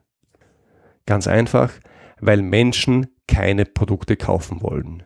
Ganz 1.06 1.26
einfach, 1.26 1.72
weil 2.20 2.42
Menschen 2.42 3.08
keine 3.30 3.64
Produkte 3.64 4.18
kaufen 4.18 4.62
wollen. 4.62 5.04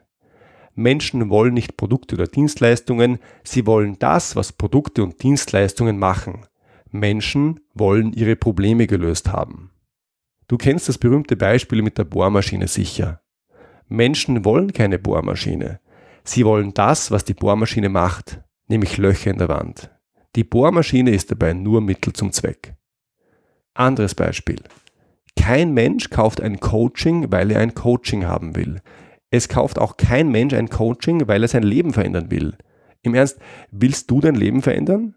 Menschen 0.76 1.30
wollen 1.30 1.54
nicht 1.54 1.78
Produkte 1.78 2.16
oder 2.16 2.28
Dienstleistungen, 2.28 3.20
sie 3.44 3.66
wollen 3.66 3.98
das, 4.00 4.36
was 4.36 4.54
Produkte 4.54 5.04
und 5.04 5.22
Dienstleistungen 5.22 6.00
machen. 6.00 6.46
Menschen 6.92 7.60
wollen 7.74 8.14
ihre 8.14 8.36
Probleme 8.36 8.88
gelöst 8.88 9.32
haben. 9.32 9.72
Du 10.48 10.58
kennst 10.58 10.90
das 10.90 10.98
berühmte 10.98 11.38
Beispiel 11.38 11.82
mit 11.82 11.98
der 11.98 12.04
Bohrmaschine 12.04 12.68
sicher. 12.68 13.22
Menschen 13.88 14.44
wollen 14.46 14.74
keine 14.74 15.00
Bohrmaschine. 15.00 15.80
Sie 16.24 16.46
wollen 16.46 16.74
das, 16.74 17.12
was 17.12 17.26
die 17.26 17.34
Bohrmaschine 17.34 17.90
macht, 17.90 18.42
nämlich 18.68 18.98
Löcher 18.98 19.32
in 19.32 19.38
der 19.38 19.50
Wand. 19.50 19.90
Die 20.36 20.44
Bohrmaschine 20.44 21.12
ist 21.12 21.32
dabei 21.32 21.54
nur 21.54 21.82
Mittel 21.82 22.14
zum 22.14 22.32
Zweck. 22.32 22.76
Anderes 23.74 24.16
Beispiel. 24.16 24.62
Kein 25.36 25.74
Mensch 25.74 26.10
kauft 26.10 26.42
ein 26.42 26.60
Coaching, 26.60 27.32
weil 27.32 27.52
er 27.52 27.60
ein 27.60 27.74
Coaching 27.74 28.26
haben 28.26 28.56
will. 28.56 28.82
Es 29.32 29.48
kauft 29.48 29.80
auch 29.80 29.98
kein 29.98 30.30
Mensch 30.30 30.54
ein 30.54 30.70
Coaching, 30.70 31.28
weil 31.28 31.42
er 31.42 31.48
sein 31.48 31.64
Leben 31.64 31.94
verändern 31.94 32.30
will. 32.30 32.58
Im 33.02 33.16
Ernst, 33.16 33.40
willst 33.72 34.12
du 34.12 34.20
dein 34.20 34.36
Leben 34.36 34.62
verändern? 34.62 35.16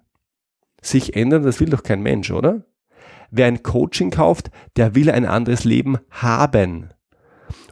Sich 0.81 1.17
ändern, 1.17 1.43
das 1.43 1.61
will 1.61 1.69
doch 1.69 1.83
kein 1.83 2.01
Mensch, 2.01 2.31
oder? 2.31 2.65
Wer 3.31 3.47
ein 3.47 3.65
Coaching 3.65 4.11
kauft, 4.11 4.51
der 4.77 4.95
will 4.95 5.11
ein 5.11 5.27
anderes 5.27 5.65
Leben 5.65 5.99
haben. 6.11 6.91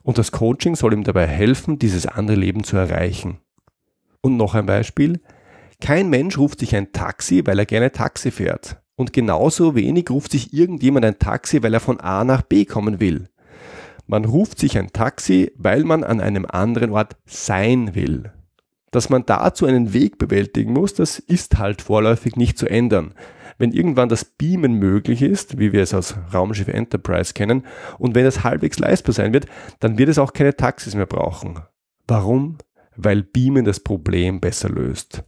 Und 0.02 0.18
das 0.18 0.32
Coaching 0.32 0.74
soll 0.74 0.92
ihm 0.92 1.04
dabei 1.04 1.28
helfen, 1.28 1.78
dieses 1.78 2.06
andere 2.06 2.36
Leben 2.36 2.64
zu 2.64 2.76
erreichen. 2.76 3.38
Und 4.20 4.36
noch 4.36 4.54
ein 4.54 4.66
Beispiel. 4.66 5.20
Kein 5.80 6.10
Mensch 6.10 6.38
ruft 6.38 6.58
sich 6.58 6.74
ein 6.74 6.92
Taxi, 6.92 7.46
weil 7.46 7.58
er 7.58 7.66
gerne 7.66 7.92
Taxi 7.92 8.32
fährt. 8.32 8.82
Und 8.96 9.12
genauso 9.12 9.76
wenig 9.76 10.10
ruft 10.10 10.32
sich 10.32 10.52
irgendjemand 10.52 11.04
ein 11.04 11.18
Taxi, 11.18 11.62
weil 11.62 11.74
er 11.74 11.80
von 11.80 12.00
A 12.00 12.24
nach 12.24 12.42
B 12.42 12.64
kommen 12.64 12.98
will. 12.98 13.28
Man 14.12 14.26
ruft 14.26 14.58
sich 14.58 14.76
ein 14.76 14.92
Taxi, 14.92 15.52
weil 15.56 15.84
man 15.84 16.04
an 16.04 16.20
einem 16.20 16.44
anderen 16.44 16.90
Ort 16.90 17.16
sein 17.24 17.94
will. 17.94 18.30
Dass 18.90 19.08
man 19.08 19.24
dazu 19.24 19.64
einen 19.64 19.94
Weg 19.94 20.18
bewältigen 20.18 20.74
muss, 20.74 20.92
das 20.92 21.18
ist 21.18 21.56
halt 21.56 21.80
vorläufig 21.80 22.36
nicht 22.36 22.58
zu 22.58 22.68
ändern 22.68 23.14
wenn 23.58 23.70
irgendwann 23.70 24.08
das 24.08 24.24
Beamen 24.24 24.74
möglich 24.74 25.22
ist, 25.22 25.58
wie 25.58 25.72
wir 25.72 25.82
es 25.82 25.94
aus 25.94 26.16
Raumschiff 26.34 26.66
Enterprise 26.66 27.32
kennen, 27.32 27.64
und 27.98 28.16
wenn 28.16 28.26
es 28.26 28.42
halbwegs 28.42 28.80
leistbar 28.80 29.12
sein 29.12 29.32
wird, 29.32 29.46
dann 29.78 29.98
wird 29.98 30.08
es 30.08 30.18
auch 30.18 30.32
keine 30.32 30.56
Taxis 30.56 30.96
mehr 30.96 31.06
brauchen. 31.06 31.60
Warum? 32.08 32.58
Weil 32.96 33.22
Beamen 33.22 33.64
das 33.64 33.78
Problem 33.78 34.40
besser 34.40 34.68
löst. 34.68 35.22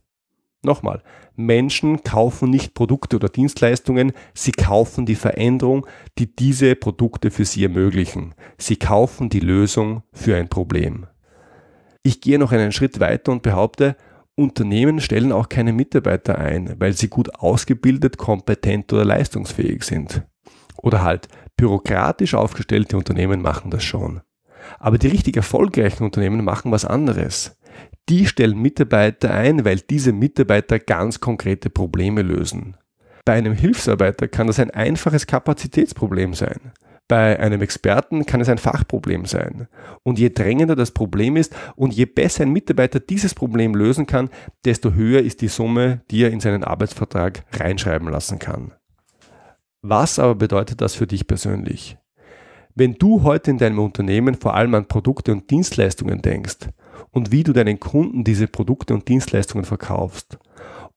Nochmal, 0.64 1.02
Menschen 1.37 2.02
kaufen 2.02 2.50
nicht 2.50 2.75
Produkte 2.75 3.16
oder 3.16 3.28
Dienstleistungen, 3.28 4.12
sie 4.35 4.52
kaufen 4.52 5.06
die 5.06 5.14
Veränderung, 5.14 5.87
die 6.18 6.35
diese 6.35 6.75
Produkte 6.75 7.30
für 7.30 7.44
sie 7.44 7.64
ermöglichen. 7.64 8.35
Sie 8.59 8.76
kaufen 8.76 9.28
die 9.28 9.40
Lösung 9.40 10.02
für 10.12 10.37
ein 10.37 10.49
Problem. 10.49 11.06
Ich 12.02 12.21
gehe 12.21 12.38
noch 12.38 12.52
einen 12.52 12.73
Schritt 12.73 13.00
weiter 13.00 13.33
und 13.33 13.42
behaupte, 13.42 13.97
Unternehmen 14.37 15.00
stellen 15.00 15.33
auch 15.33 15.49
keine 15.49 15.73
Mitarbeiter 15.73 16.38
ein, 16.38 16.75
weil 16.78 16.92
sie 16.92 17.09
gut 17.09 17.35
ausgebildet, 17.37 18.18
kompetent 18.18 18.92
oder 18.92 19.04
leistungsfähig 19.04 19.85
sind. 19.85 20.23
Oder 20.76 21.02
halt 21.02 21.28
bürokratisch 21.56 22.35
aufgestellte 22.35 22.97
Unternehmen 22.97 23.40
machen 23.40 23.71
das 23.71 23.85
schon. 23.85 24.23
Aber 24.78 24.99
die 24.99 25.09
richtig 25.09 25.37
erfolgreichen 25.37 26.04
Unternehmen 26.04 26.44
machen 26.44 26.73
was 26.73 26.85
anderes. 26.85 27.56
Die 28.09 28.26
stellen 28.26 28.61
Mitarbeiter 28.61 29.33
ein, 29.33 29.64
weil 29.64 29.78
diese 29.78 30.12
Mitarbeiter 30.12 30.78
ganz 30.78 31.21
konkrete 31.21 31.71
Probleme 31.71 32.23
lösen. 32.23 32.76
Bei 33.25 33.33
einem 33.35 33.54
Hilfsarbeiter 33.54 34.28
kann 34.28 34.47
das 34.47 34.59
ein 34.59 34.71
einfaches 34.71 35.26
Kapazitätsproblem 35.26 36.35
sein. 36.35 36.73
Bei 37.09 37.38
einem 37.38 37.61
Experten 37.61 38.25
kann 38.25 38.40
es 38.40 38.49
ein 38.49 38.59
Fachproblem 38.59 39.26
sein. 39.26 39.69
Und 40.02 40.19
je 40.19 40.31
drängender 40.31 40.75
das 40.75 40.90
Problem 40.90 41.37
ist 41.37 41.54
und 41.76 41.95
je 41.95 42.07
besser 42.07 42.45
ein 42.45 42.52
Mitarbeiter 42.52 43.00
dieses 43.00 43.35
Problem 43.35 43.75
lösen 43.75 44.07
kann, 44.07 44.31
desto 44.64 44.93
höher 44.93 45.21
ist 45.21 45.43
die 45.43 45.49
Summe, 45.49 46.02
die 46.11 46.23
er 46.23 46.31
in 46.31 46.40
seinen 46.40 46.64
Arbeitsvertrag 46.64 47.45
reinschreiben 47.52 48.09
lassen 48.09 48.38
kann. 48.38 48.73
Was 49.83 50.19
aber 50.19 50.35
bedeutet 50.35 50.81
das 50.81 50.95
für 50.95 51.07
dich 51.07 51.26
persönlich? 51.26 51.99
Wenn 52.75 52.95
du 52.95 53.23
heute 53.23 53.50
in 53.50 53.59
deinem 53.59 53.78
Unternehmen 53.78 54.35
vor 54.35 54.54
allem 54.54 54.75
an 54.75 54.88
Produkte 54.88 55.33
und 55.33 55.50
Dienstleistungen 55.50 56.23
denkst 56.23 56.69
und 57.11 57.33
wie 57.33 57.43
du 57.43 57.53
deinen 57.53 57.81
Kunden 57.81 58.25
diese 58.25 58.47
Produkte 58.47 58.95
und 58.95 59.09
Dienstleistungen 59.09 59.65
verkaufst 59.65 60.39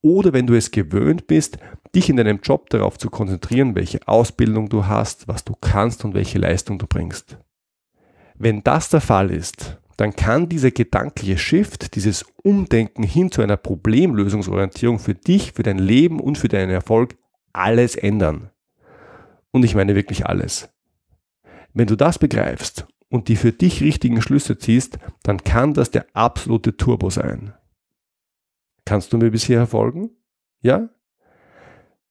oder 0.02 0.34
wenn 0.34 0.48
du 0.48 0.56
es 0.56 0.72
gewöhnt 0.72 1.28
bist, 1.28 1.58
dich 1.96 2.10
in 2.10 2.18
deinem 2.18 2.40
Job 2.42 2.70
darauf 2.70 2.98
zu 2.98 3.10
konzentrieren, 3.10 3.76
welche 3.76 4.08
Ausbildung 4.08 4.70
du 4.70 4.86
hast, 4.86 5.28
was 5.28 5.44
du 5.44 5.54
kannst 5.60 6.06
und 6.06 6.14
welche 6.14 6.40
Leistung 6.40 6.78
du 6.78 6.88
bringst. 6.88 7.38
Wenn 8.36 8.64
das 8.64 8.90
der 8.90 9.02
Fall 9.02 9.32
ist, 9.32 9.80
dann 9.98 10.16
kann 10.16 10.48
dieser 10.48 10.70
gedankliche 10.70 11.40
Shift, 11.40 11.96
dieses 11.96 12.24
Umdenken 12.44 13.02
hin 13.02 13.32
zu 13.32 13.42
einer 13.42 13.58
Problemlösungsorientierung 13.58 15.00
für 15.00 15.16
dich, 15.16 15.54
für 15.54 15.64
dein 15.64 15.80
Leben 15.80 16.20
und 16.20 16.38
für 16.38 16.48
deinen 16.48 16.70
Erfolg 16.70 17.18
alles 17.52 17.96
ändern. 17.96 18.52
Und 19.52 19.66
ich 19.66 19.74
meine 19.74 19.96
wirklich 19.96 20.28
alles. 20.28 20.70
Wenn 21.74 21.88
du 21.88 21.96
das 21.96 22.20
begreifst 22.20 22.88
und 23.10 23.28
die 23.28 23.36
für 23.36 23.52
dich 23.52 23.82
richtigen 23.82 24.22
Schlüsse 24.22 24.58
ziehst, 24.58 25.00
dann 25.24 25.44
kann 25.44 25.74
das 25.74 25.92
der 25.92 26.06
absolute 26.14 26.76
Turbo 26.78 27.10
sein. 27.10 27.54
Kannst 28.86 29.12
du 29.14 29.18
mir 29.18 29.32
bisher 29.32 29.68
folgen? 29.68 30.12
Ja? 30.62 30.90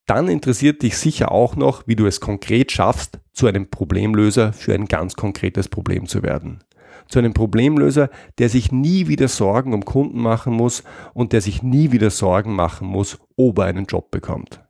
Dann 0.07 0.29
interessiert 0.29 0.83
dich 0.83 0.97
sicher 0.97 1.33
auch 1.33 1.57
noch, 1.57 1.87
wie 1.87 1.97
du 1.97 2.07
es 2.07 2.21
konkret 2.21 2.71
schaffst, 2.71 3.19
zu 3.33 3.47
einem 3.47 3.71
Problemlöser 3.71 4.53
für 4.53 4.73
ein 4.73 4.87
ganz 4.87 5.17
konkretes 5.17 5.69
Problem 5.69 6.07
zu 6.07 6.23
werden. 6.23 6.63
Zu 7.09 7.19
einem 7.19 7.35
Problemlöser, 7.35 8.11
der 8.39 8.49
sich 8.49 8.73
nie 8.73 9.09
wieder 9.09 9.29
Sorgen 9.29 9.75
um 9.75 9.85
Kunden 9.85 10.21
machen 10.21 10.53
muss 10.53 10.85
und 11.13 11.33
der 11.33 11.41
sich 11.41 11.63
nie 11.63 11.93
wieder 11.93 12.11
Sorgen 12.11 12.55
machen 12.55 12.87
muss, 12.87 13.19
ob 13.37 13.59
er 13.59 13.67
einen 13.67 13.87
Job 13.87 14.11
bekommt. 14.11 14.61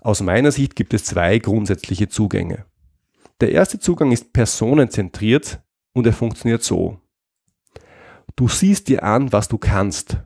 Aus 0.00 0.22
meiner 0.22 0.50
Sicht 0.50 0.76
gibt 0.76 0.94
es 0.94 1.04
zwei 1.04 1.38
grundsätzliche 1.38 2.08
Zugänge. 2.08 2.64
Der 3.40 3.52
erste 3.52 3.78
Zugang 3.78 4.12
ist 4.12 4.32
personenzentriert 4.32 5.62
und 5.94 6.06
er 6.06 6.12
funktioniert 6.12 6.62
so. 6.62 6.98
Du 8.36 8.48
siehst 8.48 8.88
dir 8.88 9.02
an, 9.02 9.32
was 9.32 9.48
du 9.48 9.56
kannst. 9.56 10.18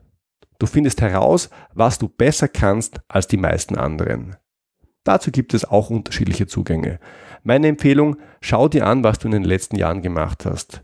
Du 0.59 0.67
findest 0.67 1.01
heraus, 1.01 1.49
was 1.73 1.97
du 1.97 2.09
besser 2.09 2.47
kannst 2.47 2.99
als 3.07 3.27
die 3.27 3.37
meisten 3.37 3.77
anderen. 3.77 4.35
Dazu 5.05 5.31
gibt 5.31 5.53
es 5.53 5.65
auch 5.65 5.89
unterschiedliche 5.89 6.47
Zugänge. 6.47 6.99
Meine 7.43 7.67
Empfehlung, 7.67 8.17
schau 8.41 8.67
dir 8.67 8.87
an, 8.87 9.03
was 9.03 9.19
du 9.19 9.27
in 9.27 9.33
den 9.33 9.43
letzten 9.43 9.77
Jahren 9.77 10.01
gemacht 10.01 10.45
hast. 10.45 10.83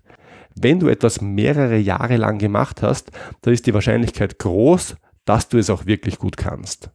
Wenn 0.56 0.80
du 0.80 0.88
etwas 0.88 1.22
mehrere 1.22 1.78
Jahre 1.78 2.18
lang 2.18 2.38
gemacht 2.38 2.82
hast, 2.82 3.12
dann 3.42 3.54
ist 3.54 3.66
die 3.66 3.74
Wahrscheinlichkeit 3.74 4.40
groß, 4.40 4.96
dass 5.26 5.50
du 5.50 5.58
es 5.58 5.70
auch 5.70 5.86
wirklich 5.86 6.18
gut 6.18 6.38
kannst. 6.38 6.92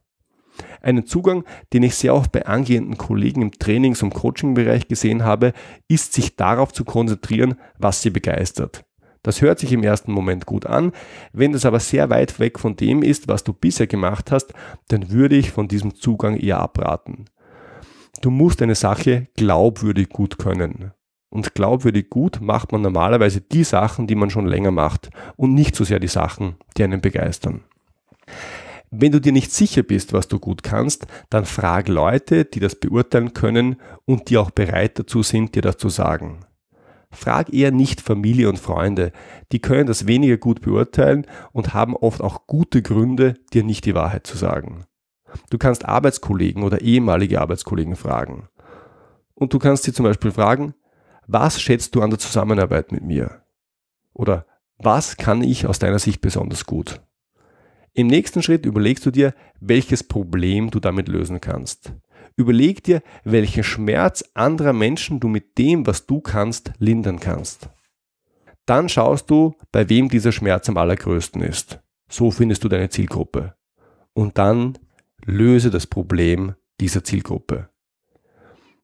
Einen 0.87 1.05
Zugang, 1.05 1.43
den 1.73 1.83
ich 1.83 1.95
sehr 1.95 2.15
oft 2.15 2.31
bei 2.31 2.45
angehenden 2.45 2.97
Kollegen 2.97 3.41
im 3.41 3.51
Trainings- 3.51 4.03
und 4.03 4.13
Coaching-Bereich 4.13 4.87
gesehen 4.87 5.25
habe, 5.25 5.51
ist 5.89 6.13
sich 6.13 6.37
darauf 6.37 6.71
zu 6.71 6.85
konzentrieren, 6.85 7.55
was 7.77 8.01
sie 8.01 8.09
begeistert. 8.09 8.85
Das 9.21 9.41
hört 9.41 9.59
sich 9.59 9.73
im 9.73 9.83
ersten 9.83 10.13
Moment 10.13 10.45
gut 10.45 10.65
an. 10.65 10.93
Wenn 11.33 11.51
das 11.51 11.65
aber 11.65 11.81
sehr 11.81 12.09
weit 12.09 12.39
weg 12.39 12.57
von 12.57 12.77
dem 12.77 13.03
ist, 13.03 13.27
was 13.27 13.43
du 13.43 13.51
bisher 13.51 13.85
gemacht 13.85 14.31
hast, 14.31 14.53
dann 14.87 15.11
würde 15.11 15.35
ich 15.35 15.51
von 15.51 15.67
diesem 15.67 15.93
Zugang 15.93 16.37
eher 16.37 16.59
abraten. 16.59 17.25
Du 18.21 18.31
musst 18.31 18.61
eine 18.61 18.75
Sache 18.75 19.27
glaubwürdig 19.35 20.07
gut 20.07 20.39
können. 20.39 20.93
Und 21.27 21.53
glaubwürdig 21.53 22.09
gut 22.09 22.39
macht 22.39 22.71
man 22.71 22.81
normalerweise 22.81 23.41
die 23.41 23.65
Sachen, 23.65 24.07
die 24.07 24.15
man 24.15 24.29
schon 24.29 24.47
länger 24.47 24.71
macht 24.71 25.09
und 25.35 25.53
nicht 25.53 25.75
so 25.75 25.83
sehr 25.83 25.99
die 25.99 26.07
Sachen, 26.07 26.55
die 26.77 26.85
einen 26.85 27.01
begeistern. 27.01 27.65
Wenn 28.89 29.11
du 29.11 29.19
dir 29.19 29.33
nicht 29.33 29.51
sicher 29.51 29.83
bist, 29.83 30.13
was 30.13 30.27
du 30.27 30.39
gut 30.39 30.63
kannst, 30.63 31.07
dann 31.29 31.45
frag 31.45 31.89
Leute, 31.89 32.45
die 32.45 32.59
das 32.59 32.75
beurteilen 32.75 33.33
können 33.33 33.77
und 34.05 34.29
die 34.29 34.37
auch 34.37 34.51
bereit 34.51 34.97
dazu 34.97 35.23
sind, 35.23 35.55
dir 35.55 35.61
das 35.61 35.77
zu 35.77 35.89
sagen. 35.89 36.45
Frag 37.11 37.53
eher 37.53 37.71
nicht 37.71 38.01
Familie 38.01 38.49
und 38.49 38.59
Freunde, 38.59 39.11
die 39.51 39.59
können 39.59 39.87
das 39.87 40.07
weniger 40.07 40.37
gut 40.37 40.61
beurteilen 40.61 41.25
und 41.51 41.73
haben 41.73 41.95
oft 41.95 42.21
auch 42.21 42.47
gute 42.47 42.81
Gründe, 42.81 43.35
dir 43.53 43.63
nicht 43.63 43.85
die 43.85 43.95
Wahrheit 43.95 44.27
zu 44.27 44.37
sagen. 44.37 44.85
Du 45.49 45.57
kannst 45.57 45.85
Arbeitskollegen 45.85 46.63
oder 46.63 46.81
ehemalige 46.81 47.41
Arbeitskollegen 47.41 47.95
fragen. 47.95 48.47
Und 49.33 49.53
du 49.53 49.59
kannst 49.59 49.83
sie 49.83 49.93
zum 49.93 50.05
Beispiel 50.05 50.31
fragen, 50.31 50.73
was 51.27 51.61
schätzt 51.61 51.95
du 51.95 52.01
an 52.01 52.09
der 52.09 52.19
Zusammenarbeit 52.19 52.91
mit 52.91 53.03
mir? 53.03 53.43
Oder 54.13 54.45
was 54.77 55.17
kann 55.17 55.43
ich 55.43 55.67
aus 55.67 55.79
deiner 55.79 55.99
Sicht 55.99 56.21
besonders 56.21 56.65
gut? 56.65 57.01
Im 57.97 58.05
nächsten 58.05 58.43
Schritt 58.43 58.67
überlegst 58.67 59.07
du 59.07 59.09
dir, 59.09 59.33
welches 59.59 60.03
Problem 60.03 60.69
du 60.69 60.79
damit 60.79 61.07
lösen 61.07 61.41
kannst. 61.41 61.93
Überleg 62.35 62.83
dir, 62.83 63.01
welchen 63.23 63.63
Schmerz 63.63 64.23
anderer 64.35 64.71
Menschen 64.71 65.19
du 65.19 65.27
mit 65.27 65.57
dem, 65.57 65.87
was 65.87 66.05
du 66.05 66.21
kannst, 66.21 66.73
lindern 66.77 67.19
kannst. 67.19 67.71
Dann 68.67 68.87
schaust 68.87 69.31
du, 69.31 69.55
bei 69.71 69.89
wem 69.89 70.09
dieser 70.09 70.31
Schmerz 70.31 70.69
am 70.69 70.77
allergrößten 70.77 71.41
ist. 71.41 71.79
So 72.07 72.29
findest 72.29 72.63
du 72.63 72.69
deine 72.69 72.89
Zielgruppe. 72.89 73.55
Und 74.13 74.37
dann 74.37 74.77
löse 75.25 75.71
das 75.71 75.87
Problem 75.87 76.53
dieser 76.79 77.03
Zielgruppe. 77.03 77.69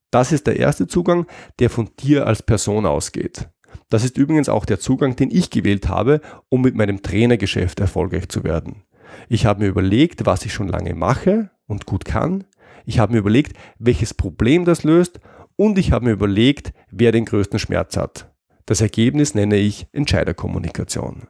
Das 0.10 0.32
ist 0.32 0.48
der 0.48 0.58
erste 0.58 0.88
Zugang, 0.88 1.28
der 1.60 1.70
von 1.70 1.92
dir 2.00 2.26
als 2.26 2.42
Person 2.42 2.88
ausgeht. 2.88 3.48
Das 3.90 4.04
ist 4.04 4.18
übrigens 4.18 4.50
auch 4.50 4.66
der 4.66 4.80
Zugang, 4.80 5.16
den 5.16 5.30
ich 5.30 5.52
gewählt 5.52 5.88
habe, 5.88 6.20
um 6.50 6.64
mit 6.64 6.74
meinem 6.74 7.04
Trainergeschäft 7.04 7.80
erfolgreich 7.80 8.28
zu 8.30 8.44
werden. 8.44 8.82
Ich 9.30 9.46
habe 9.46 9.64
mir 9.64 9.70
überlegt, 9.70 10.26
was 10.26 10.46
ich 10.46 10.54
schon 10.54 10.68
lange 10.68 10.96
mache 10.96 11.50
und 11.68 11.86
gut 11.86 12.06
kann. 12.06 12.46
Ich 12.86 13.00
habe 13.00 13.14
mir 13.14 13.20
überlegt, 13.20 13.58
welches 13.80 14.14
Problem 14.14 14.66
das 14.66 14.84
löst 14.84 15.20
und 15.56 15.78
ich 15.78 15.92
habe 15.92 16.06
mir 16.06 16.12
überlegt, 16.12 16.74
wer 16.92 17.12
den 17.12 17.26
größten 17.26 17.60
Schmerz 17.60 17.98
hat. 17.98 18.32
Das 18.66 18.82
Ergebnis 18.82 19.36
nenne 19.36 19.58
ich 19.58 19.88
Entscheiderkommunikation. 19.92 21.28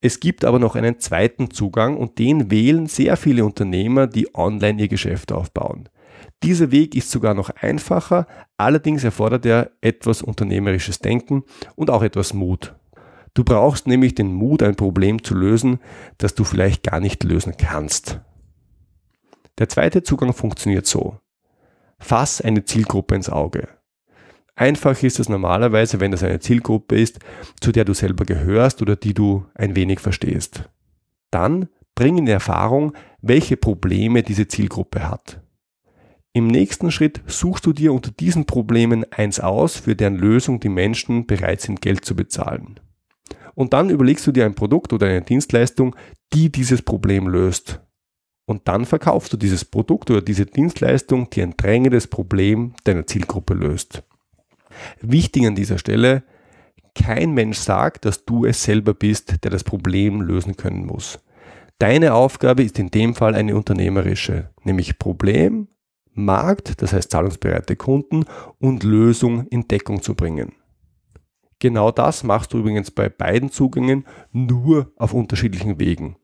Es 0.00 0.20
gibt 0.20 0.44
aber 0.44 0.58
noch 0.58 0.76
einen 0.76 1.00
zweiten 1.00 1.50
Zugang 1.50 1.96
und 1.96 2.18
den 2.18 2.50
wählen 2.50 2.86
sehr 2.86 3.16
viele 3.16 3.44
Unternehmer, 3.44 4.06
die 4.06 4.32
online 4.34 4.82
ihr 4.82 4.88
Geschäft 4.88 5.32
aufbauen. 5.32 5.88
Dieser 6.44 6.70
Weg 6.70 6.94
ist 6.94 7.10
sogar 7.10 7.34
noch 7.34 7.50
einfacher, 7.50 8.26
allerdings 8.56 9.02
erfordert 9.02 9.44
er 9.44 9.72
etwas 9.80 10.22
unternehmerisches 10.22 11.00
Denken 11.00 11.42
und 11.74 11.90
auch 11.90 12.02
etwas 12.02 12.32
Mut. 12.32 12.76
Du 13.34 13.44
brauchst 13.44 13.86
nämlich 13.86 14.14
den 14.14 14.32
Mut, 14.32 14.62
ein 14.62 14.76
Problem 14.76 15.22
zu 15.22 15.34
lösen, 15.34 15.80
das 16.18 16.34
du 16.34 16.44
vielleicht 16.44 16.82
gar 16.82 17.00
nicht 17.00 17.24
lösen 17.24 17.54
kannst. 17.56 18.20
Der 19.58 19.68
zweite 19.68 20.02
Zugang 20.02 20.32
funktioniert 20.32 20.86
so. 20.86 21.18
Fass 21.98 22.40
eine 22.40 22.64
Zielgruppe 22.64 23.16
ins 23.16 23.28
Auge. 23.28 23.68
Einfach 24.54 25.02
ist 25.02 25.20
es 25.20 25.28
normalerweise, 25.28 26.00
wenn 26.00 26.10
das 26.10 26.22
eine 26.24 26.40
Zielgruppe 26.40 26.98
ist, 26.98 27.20
zu 27.60 27.70
der 27.70 27.84
du 27.84 27.94
selber 27.94 28.24
gehörst 28.24 28.82
oder 28.82 28.96
die 28.96 29.14
du 29.14 29.46
ein 29.54 29.76
wenig 29.76 30.00
verstehst. 30.00 30.68
Dann 31.30 31.68
bring 31.94 32.18
in 32.18 32.26
Erfahrung, 32.26 32.92
welche 33.20 33.56
Probleme 33.56 34.22
diese 34.22 34.48
Zielgruppe 34.48 35.08
hat. 35.08 35.40
Im 36.32 36.46
nächsten 36.46 36.90
Schritt 36.90 37.20
suchst 37.26 37.66
du 37.66 37.72
dir 37.72 37.92
unter 37.92 38.10
diesen 38.12 38.46
Problemen 38.46 39.04
eins 39.12 39.40
aus, 39.40 39.76
für 39.76 39.96
deren 39.96 40.16
Lösung 40.16 40.60
die 40.60 40.68
Menschen 40.68 41.26
bereit 41.26 41.60
sind, 41.60 41.80
Geld 41.80 42.04
zu 42.04 42.14
bezahlen. 42.14 42.78
Und 43.58 43.72
dann 43.72 43.90
überlegst 43.90 44.24
du 44.24 44.30
dir 44.30 44.44
ein 44.44 44.54
Produkt 44.54 44.92
oder 44.92 45.08
eine 45.08 45.20
Dienstleistung, 45.20 45.96
die 46.32 46.52
dieses 46.52 46.80
Problem 46.80 47.26
löst. 47.26 47.80
Und 48.46 48.68
dann 48.68 48.84
verkaufst 48.84 49.32
du 49.32 49.36
dieses 49.36 49.64
Produkt 49.64 50.12
oder 50.12 50.22
diese 50.22 50.46
Dienstleistung, 50.46 51.28
die 51.30 51.42
ein 51.42 51.54
drängendes 51.56 52.06
Problem 52.06 52.74
deiner 52.84 53.04
Zielgruppe 53.08 53.54
löst. 53.54 54.04
Wichtig 55.00 55.44
an 55.44 55.56
dieser 55.56 55.76
Stelle, 55.76 56.22
kein 56.94 57.32
Mensch 57.32 57.58
sagt, 57.58 58.04
dass 58.04 58.24
du 58.24 58.44
es 58.44 58.62
selber 58.62 58.94
bist, 58.94 59.42
der 59.42 59.50
das 59.50 59.64
Problem 59.64 60.20
lösen 60.20 60.56
können 60.56 60.86
muss. 60.86 61.18
Deine 61.80 62.14
Aufgabe 62.14 62.62
ist 62.62 62.78
in 62.78 62.92
dem 62.92 63.16
Fall 63.16 63.34
eine 63.34 63.56
unternehmerische, 63.56 64.50
nämlich 64.62 65.00
Problem, 65.00 65.66
Markt, 66.14 66.80
das 66.80 66.92
heißt 66.92 67.10
zahlungsbereite 67.10 67.74
Kunden 67.74 68.24
und 68.60 68.84
Lösung 68.84 69.48
in 69.48 69.66
Deckung 69.66 70.00
zu 70.00 70.14
bringen. 70.14 70.52
Genau 71.58 71.90
das 71.90 72.22
machst 72.22 72.52
du 72.52 72.58
übrigens 72.58 72.90
bei 72.90 73.08
beiden 73.08 73.50
Zugängen 73.50 74.04
nur 74.32 74.92
auf 74.96 75.12
unterschiedlichen 75.12 75.80
Wegen. 75.80 76.16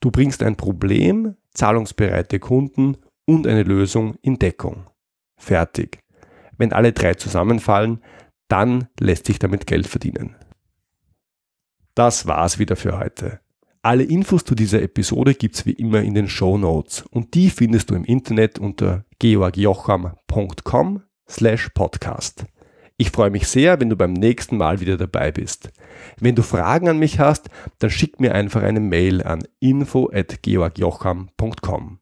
Du 0.00 0.10
bringst 0.10 0.42
ein 0.42 0.56
Problem, 0.56 1.36
zahlungsbereite 1.54 2.38
Kunden 2.38 2.96
und 3.24 3.46
eine 3.46 3.62
Lösung 3.62 4.16
in 4.22 4.38
Deckung. 4.38 4.86
Fertig. 5.36 6.00
Wenn 6.58 6.72
alle 6.72 6.92
drei 6.92 7.14
zusammenfallen, 7.14 8.02
dann 8.48 8.88
lässt 9.00 9.26
sich 9.26 9.38
damit 9.38 9.66
Geld 9.66 9.86
verdienen. 9.86 10.36
Das 11.94 12.26
war's 12.26 12.58
wieder 12.58 12.76
für 12.76 12.98
heute. 12.98 13.40
Alle 13.82 14.04
Infos 14.04 14.44
zu 14.44 14.54
dieser 14.54 14.82
Episode 14.82 15.34
gibt's 15.34 15.66
wie 15.66 15.72
immer 15.72 16.02
in 16.02 16.14
den 16.14 16.28
Show 16.28 16.56
Notes 16.56 17.02
und 17.10 17.34
die 17.34 17.50
findest 17.50 17.90
du 17.90 17.94
im 17.94 18.04
Internet 18.04 18.58
unter 18.58 19.04
georgjocham.com 19.18 21.02
slash 21.28 21.68
podcast. 21.70 22.46
Ich 22.96 23.10
freue 23.10 23.30
mich 23.30 23.46
sehr, 23.48 23.80
wenn 23.80 23.90
du 23.90 23.96
beim 23.96 24.12
nächsten 24.12 24.56
Mal 24.56 24.78
wieder 24.80 24.96
dabei 24.96 25.32
bist. 25.32 25.70
Wenn 26.20 26.34
du 26.34 26.42
Fragen 26.42 26.88
an 26.88 26.98
mich 26.98 27.18
hast, 27.18 27.48
dann 27.78 27.90
schick 27.90 28.20
mir 28.20 28.34
einfach 28.34 28.62
eine 28.62 28.80
Mail 28.80 29.22
an 29.22 29.44
info@georgjocham.com. 29.60 31.98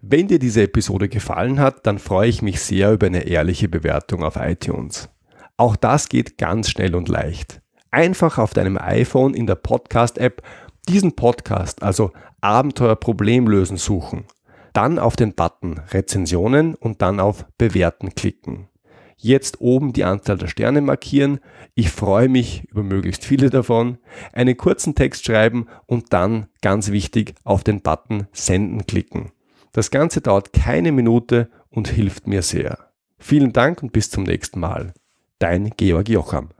Wenn 0.00 0.28
dir 0.28 0.38
diese 0.38 0.62
Episode 0.62 1.08
gefallen 1.08 1.58
hat, 1.60 1.86
dann 1.86 1.98
freue 1.98 2.28
ich 2.28 2.42
mich 2.42 2.60
sehr 2.60 2.92
über 2.92 3.06
eine 3.06 3.24
ehrliche 3.24 3.68
Bewertung 3.68 4.22
auf 4.24 4.36
iTunes. 4.36 5.08
Auch 5.56 5.76
das 5.76 6.08
geht 6.08 6.38
ganz 6.38 6.70
schnell 6.70 6.94
und 6.94 7.08
leicht. 7.08 7.60
Einfach 7.90 8.38
auf 8.38 8.54
deinem 8.54 8.78
iPhone 8.78 9.34
in 9.34 9.46
der 9.46 9.56
Podcast-App 9.56 10.42
diesen 10.88 11.14
Podcast, 11.14 11.82
also 11.82 12.12
Abenteuer 12.40 12.96
Problemlösen 12.96 13.76
suchen. 13.76 14.24
Dann 14.72 14.98
auf 14.98 15.14
den 15.14 15.34
Button 15.34 15.78
Rezensionen 15.90 16.74
und 16.74 17.02
dann 17.02 17.20
auf 17.20 17.44
Bewerten 17.58 18.14
klicken 18.14 18.70
jetzt 19.16 19.60
oben 19.60 19.92
die 19.92 20.04
Anzahl 20.04 20.38
der 20.38 20.48
Sterne 20.48 20.80
markieren. 20.80 21.40
Ich 21.74 21.90
freue 21.90 22.28
mich 22.28 22.64
über 22.70 22.82
möglichst 22.82 23.24
viele 23.24 23.50
davon. 23.50 23.98
Einen 24.32 24.56
kurzen 24.56 24.94
Text 24.94 25.24
schreiben 25.24 25.66
und 25.86 26.12
dann, 26.12 26.46
ganz 26.60 26.90
wichtig, 26.90 27.34
auf 27.44 27.64
den 27.64 27.80
Button 27.80 28.26
Senden 28.32 28.86
klicken. 28.86 29.32
Das 29.72 29.90
Ganze 29.90 30.20
dauert 30.20 30.52
keine 30.52 30.92
Minute 30.92 31.50
und 31.70 31.88
hilft 31.88 32.26
mir 32.26 32.42
sehr. 32.42 32.90
Vielen 33.18 33.52
Dank 33.52 33.82
und 33.82 33.92
bis 33.92 34.10
zum 34.10 34.24
nächsten 34.24 34.60
Mal. 34.60 34.92
Dein 35.38 35.70
Georg 35.76 36.08
Jocham. 36.08 36.50